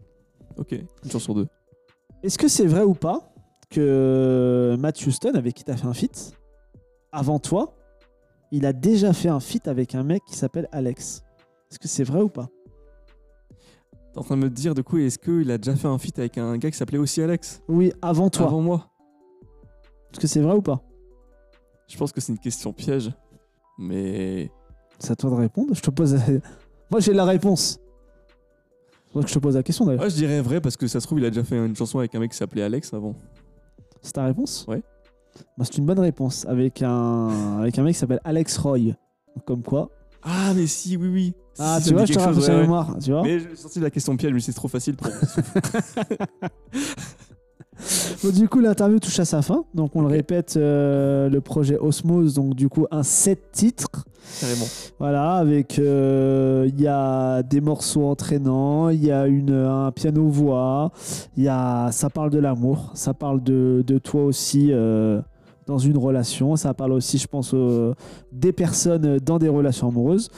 Ok. 0.59 0.73
Une 0.73 1.11
chance 1.11 1.23
sur 1.23 1.35
deux. 1.35 1.49
Est-ce 2.23 2.37
que 2.37 2.49
c'est 2.49 2.67
vrai 2.67 2.83
ou 2.83 2.95
pas 2.95 3.33
que 3.71 4.77
Matt 4.79 5.05
Houston, 5.07 5.33
avec 5.35 5.55
qui 5.55 5.65
t'as 5.65 5.77
fait 5.77 5.87
un 5.87 5.95
feat, 5.95 6.33
avant 7.13 7.39
toi, 7.39 7.77
il 8.51 8.67
a 8.67 8.73
déjà 8.73 9.13
fait 9.13 9.29
un 9.29 9.41
feat 9.41 9.69
avec 9.69 9.95
un 9.95 10.03
mec 10.03 10.23
qui 10.27 10.37
s'appelle 10.37 10.69
Alex? 10.73 11.23
Est-ce 11.71 11.79
que 11.79 11.89
c'est 11.89 12.05
vrai 12.05 12.21
ou 12.21 12.29
pas? 12.29 12.49
T'es 14.13 14.19
en 14.19 14.23
train 14.23 14.37
de 14.37 14.43
me 14.43 14.51
dire, 14.51 14.75
de 14.75 14.83
coup, 14.83 14.99
est-ce 14.99 15.19
qu'il 15.19 15.51
a 15.51 15.59
déjà 15.59 15.77
fait 15.77 15.87
un 15.87 15.99
feat 15.99 16.19
avec 16.19 16.39
un 16.39 16.57
gars 16.57 16.71
qui 16.71 16.77
s'appelait 16.77 16.99
aussi 16.99 17.23
Alex? 17.23 17.63
Oui, 17.69 17.93
avant 18.03 18.31
toi. 18.31 18.47
Avant 18.47 18.63
moi 18.63 18.91
Est-ce 20.13 20.21
que 20.21 20.27
c'est 20.27 20.41
vrai 20.41 20.55
ou 20.55 20.63
pas? 20.63 20.83
Je 21.89 21.97
pense 21.97 22.13
que 22.13 22.21
c'est 22.21 22.33
une 22.33 22.39
question 22.39 22.73
piège. 22.73 23.11
Mais. 23.79 24.51
C'est 24.99 25.13
à 25.13 25.17
toi 25.17 25.31
de 25.31 25.37
répondre. 25.37 25.75
Je 25.75 25.81
te 25.81 25.91
pose. 25.91 26.17
Moi, 26.91 27.01
j'ai 27.01 27.13
la 27.13 27.25
réponse. 27.25 27.79
Je 29.15 29.35
te 29.35 29.39
pose 29.39 29.57
la 29.57 29.63
question 29.63 29.87
d'ailleurs. 29.87 30.03
Ouais, 30.03 30.11
je 30.11 30.17
dirais 30.17 30.41
vrai 30.41 30.61
parce 30.61 30.77
que 30.77 30.87
ça 30.87 31.01
se 31.01 31.07
trouve, 31.07 31.19
il 31.19 31.25
a 31.25 31.31
déjà 31.31 31.45
fait 31.45 31.57
une 31.57 31.75
chanson 31.75 31.99
avec 31.99 32.15
un 32.15 32.21
mec 32.21 32.31
qui 32.31 32.37
s'appelait 32.37 32.63
Alex 32.63 32.93
avant. 32.93 33.15
C'est 34.03 34.13
ta 34.13 34.25
réponse? 34.25 34.67
Ouais. 34.69 34.83
Bah, 35.57 35.65
c'est 35.65 35.79
une 35.79 35.87
bonne 35.87 35.99
réponse. 35.99 36.47
Avec 36.47 36.83
un, 36.83 37.59
avec 37.61 37.79
un 37.79 37.83
mec 37.83 37.95
qui 37.95 37.99
s'appelle 37.99 38.21
Alex 38.25 38.59
Roy. 38.59 38.95
Comme 39.47 39.63
quoi. 39.63 39.91
Ah, 40.23 40.53
mais 40.55 40.67
si, 40.67 40.97
oui, 40.97 41.09
oui. 41.09 41.35
Ah, 41.59 41.79
si, 41.81 41.89
tu 41.89 41.95
vois, 41.95 42.05
je 42.05 42.13
te 42.13 42.19
rafraîchis 42.19 42.51
ouais, 42.51 42.61
mémoire. 42.61 42.97
Tu 43.03 43.11
vois 43.11 43.23
Mais 43.23 43.41
j'ai 43.41 43.57
sorti 43.57 43.79
de 43.79 43.85
la 43.85 43.91
question 43.91 44.17
piège, 44.17 44.33
mais 44.33 44.41
c'est 44.41 44.53
trop 44.53 44.69
facile 44.69 44.97
pour. 44.97 45.07
Bon, 48.23 48.31
du 48.31 48.49
coup, 48.49 48.61
l'interview 48.61 48.99
touche 48.99 49.19
à 49.21 49.25
sa 49.25 49.43
fin. 49.43 49.65
Donc, 49.75 49.95
on 49.95 50.01
le 50.03 50.09
répète, 50.09 50.55
euh, 50.57 51.29
le 51.29 51.41
projet 51.41 51.79
Osmose, 51.79 52.35
donc 52.35 52.55
du 52.55 52.69
coup, 52.69 52.87
un 52.91 53.03
7 53.03 53.53
titres. 53.53 54.05
Carrément. 54.41 54.67
Voilà, 54.99 55.35
avec. 55.35 55.79
euh, 55.79 56.67
Il 56.69 56.81
y 56.81 56.87
a 56.87 57.43
des 57.43 57.61
morceaux 57.61 58.05
entraînants, 58.05 58.89
il 58.91 59.05
y 59.05 59.11
a 59.11 59.27
une, 59.27 59.53
un 59.55 59.91
piano-voix, 59.93 60.93
il 61.37 61.45
y 61.45 61.49
a, 61.49 61.89
ça 61.93 62.11
parle 62.11 62.31
de 62.31 62.39
l'amour, 62.39 62.91
ça 62.95 63.15
parle 63.15 63.43
de, 63.43 63.83
de 63.87 63.99
toi 63.99 64.25
aussi 64.25 64.69
euh, 64.71 65.21
dans 65.69 65.79
une 65.79 65.99
relation, 65.99 66.57
ça 66.57 66.73
parle 66.73 66.93
aussi, 66.93 67.19
je 67.19 67.27
pense, 67.27 67.53
euh, 67.53 67.93
des 68.33 68.53
personnes 68.53 69.19
dans 69.19 69.39
des 69.39 69.49
relations 69.49 69.89
amoureuses. 69.89 70.31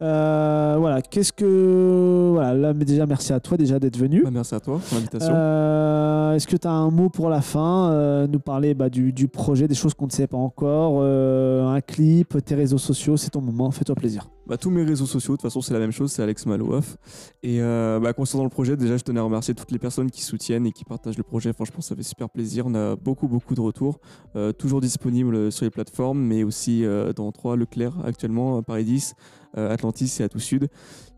Euh, 0.00 0.76
voilà, 0.78 1.02
qu'est-ce 1.02 1.32
que. 1.32 2.30
Voilà, 2.32 2.54
là, 2.54 2.72
mais 2.72 2.86
déjà, 2.86 3.04
merci 3.04 3.32
à 3.34 3.38
toi 3.38 3.58
déjà 3.58 3.78
d'être 3.78 3.98
venu. 3.98 4.22
Bah, 4.24 4.30
merci 4.32 4.54
à 4.54 4.60
toi 4.60 4.80
pour 4.88 4.96
l'invitation. 4.96 5.32
Euh, 5.34 6.32
Est-ce 6.32 6.46
que 6.46 6.56
tu 6.56 6.66
as 6.66 6.72
un 6.72 6.90
mot 6.90 7.10
pour 7.10 7.28
la 7.28 7.42
fin 7.42 7.92
euh, 7.92 8.26
Nous 8.26 8.40
parler 8.40 8.72
bah, 8.72 8.88
du, 8.88 9.12
du 9.12 9.28
projet, 9.28 9.68
des 9.68 9.74
choses 9.74 9.92
qu'on 9.92 10.06
ne 10.06 10.10
sait 10.10 10.26
pas 10.26 10.38
encore, 10.38 11.02
un 11.02 11.80
clip, 11.82 12.42
tes 12.44 12.54
réseaux 12.54 12.78
sociaux, 12.78 13.16
c'est 13.18 13.30
ton 13.30 13.42
moment, 13.42 13.70
fais-toi 13.70 13.94
plaisir. 13.94 14.26
Bah, 14.48 14.56
tous 14.56 14.70
mes 14.70 14.82
réseaux 14.82 15.04
sociaux, 15.04 15.34
de 15.34 15.36
toute 15.36 15.42
façon, 15.42 15.60
c'est 15.60 15.74
la 15.74 15.78
même 15.78 15.92
chose, 15.92 16.10
c'est 16.10 16.22
Alex 16.22 16.46
Malouaf. 16.46 16.96
Et 17.42 17.60
euh, 17.60 18.00
bah, 18.00 18.14
concernant 18.14 18.44
le 18.44 18.50
projet, 18.50 18.78
déjà, 18.78 18.96
je 18.96 19.04
tenais 19.04 19.20
à 19.20 19.22
remercier 19.22 19.54
toutes 19.54 19.70
les 19.70 19.78
personnes 19.78 20.10
qui 20.10 20.22
soutiennent 20.22 20.64
et 20.66 20.72
qui 20.72 20.84
partagent 20.84 21.18
le 21.18 21.22
projet. 21.22 21.52
Franchement, 21.52 21.82
ça 21.82 21.94
fait 21.94 22.02
super 22.02 22.30
plaisir. 22.30 22.64
On 22.66 22.74
a 22.74 22.96
beaucoup, 22.96 23.28
beaucoup 23.28 23.54
de 23.54 23.60
retours. 23.60 24.00
Euh, 24.36 24.52
toujours 24.52 24.80
disponibles 24.80 25.52
sur 25.52 25.64
les 25.66 25.70
plateformes, 25.70 26.18
mais 26.20 26.44
aussi 26.44 26.84
euh, 26.86 27.12
dans 27.12 27.30
trois 27.30 27.56
Leclerc 27.56 27.92
actuellement, 28.06 28.62
Paris 28.62 28.84
10, 28.84 29.14
euh, 29.58 29.70
Atlantis 29.70 30.16
et 30.20 30.22
à 30.22 30.30
tout 30.30 30.38
Sud. 30.38 30.68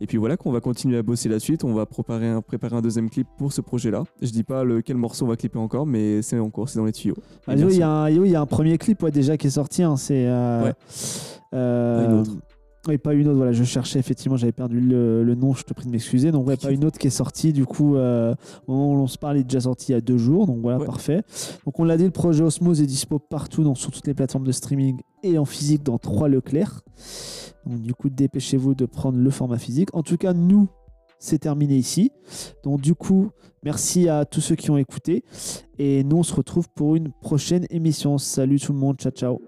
Et 0.00 0.08
puis 0.08 0.18
voilà 0.18 0.36
qu'on 0.36 0.50
va 0.50 0.60
continuer 0.60 0.98
à 0.98 1.04
bosser 1.04 1.28
la 1.28 1.38
suite. 1.38 1.62
On 1.62 1.72
va 1.72 1.86
préparer 1.86 2.26
un, 2.28 2.42
préparer 2.42 2.74
un 2.74 2.82
deuxième 2.82 3.10
clip 3.10 3.28
pour 3.38 3.52
ce 3.52 3.60
projet-là. 3.60 4.02
Je 4.20 4.30
dis 4.30 4.42
pas 4.42 4.64
lequel 4.64 4.96
morceau 4.96 5.24
on 5.26 5.28
va 5.28 5.36
clipper 5.36 5.58
encore, 5.60 5.86
mais 5.86 6.20
c'est 6.22 6.36
en 6.40 6.50
cours, 6.50 6.68
c'est 6.68 6.80
dans 6.80 6.84
les 6.84 6.92
tuyaux. 6.92 7.16
Ah. 7.46 7.54
Il 7.54 7.76
y, 7.76 7.82
a 7.82 7.88
un- 7.88 8.10
yo, 8.10 8.24
il 8.24 8.32
y 8.32 8.34
a 8.34 8.40
un 8.40 8.46
premier 8.46 8.76
clip 8.76 9.04
ouais, 9.04 9.12
déjà 9.12 9.36
qui 9.36 9.46
est 9.46 9.50
sorti, 9.50 9.84
hein, 9.84 9.96
c'est. 9.96 10.24
Ouais. 10.24 10.72
Ah, 11.52 12.04
une 12.08 12.20
autre. 12.20 12.30
Oui, 12.88 12.96
pas 12.96 13.12
une 13.12 13.28
autre, 13.28 13.36
voilà, 13.36 13.52
je 13.52 13.62
cherchais 13.62 13.98
effectivement, 13.98 14.38
j'avais 14.38 14.52
perdu 14.52 14.80
le, 14.80 15.22
le 15.22 15.34
nom, 15.34 15.52
je 15.52 15.64
te 15.64 15.74
prie 15.74 15.84
de 15.86 15.90
m'excuser. 15.90 16.32
Donc, 16.32 16.46
ouais, 16.48 16.56
pas 16.56 16.70
une 16.70 16.84
autre 16.86 16.98
qui 16.98 17.08
est 17.08 17.10
sortie, 17.10 17.52
du 17.52 17.66
coup, 17.66 17.94
euh, 17.96 18.34
au 18.66 18.72
moment 18.72 18.92
où 18.94 19.02
on 19.02 19.06
se 19.06 19.18
parle, 19.18 19.36
il 19.36 19.40
est 19.40 19.44
déjà 19.44 19.60
sorti 19.60 19.90
il 19.90 19.94
y 19.94 19.98
a 19.98 20.00
deux 20.00 20.16
jours, 20.16 20.46
donc 20.46 20.60
voilà, 20.62 20.78
Ouais. 20.78 20.86
parfait. 20.86 21.22
Donc, 21.66 21.78
on 21.78 21.84
l'a 21.84 21.98
dit, 21.98 22.04
le 22.04 22.10
projet 22.10 22.42
Osmose 22.42 22.80
est 22.80 22.86
dispo 22.86 23.18
partout, 23.18 23.64
donc 23.64 23.76
sur 23.76 23.90
toutes 23.90 24.06
les 24.06 24.14
plateformes 24.14 24.46
de 24.46 24.52
streaming 24.52 24.98
et 25.22 25.36
en 25.36 25.44
physique 25.44 25.82
dans 25.82 25.98
trois 25.98 26.28
Leclerc. 26.28 26.80
Donc, 27.66 27.82
du 27.82 27.92
coup, 27.92 28.08
dépêchez-vous 28.08 28.74
de 28.74 28.86
prendre 28.86 29.18
le 29.18 29.30
format 29.30 29.58
physique. 29.58 29.90
En 29.94 30.02
tout 30.02 30.16
cas, 30.16 30.32
nous, 30.32 30.66
c'est 31.18 31.38
terminé 31.38 31.76
ici. 31.76 32.12
Donc, 32.64 32.80
du 32.80 32.94
coup, 32.94 33.28
merci 33.62 34.08
à 34.08 34.24
tous 34.24 34.40
ceux 34.40 34.54
qui 34.56 34.70
ont 34.70 34.78
écouté. 34.78 35.22
Et 35.78 36.02
nous, 36.02 36.16
on 36.16 36.22
se 36.22 36.34
retrouve 36.34 36.66
pour 36.74 36.96
une 36.96 37.12
prochaine 37.20 37.66
émission. 37.68 38.16
Salut 38.16 38.58
tout 38.58 38.72
le 38.72 38.78
monde, 38.78 38.96
ciao, 38.96 39.12
ciao. 39.12 39.38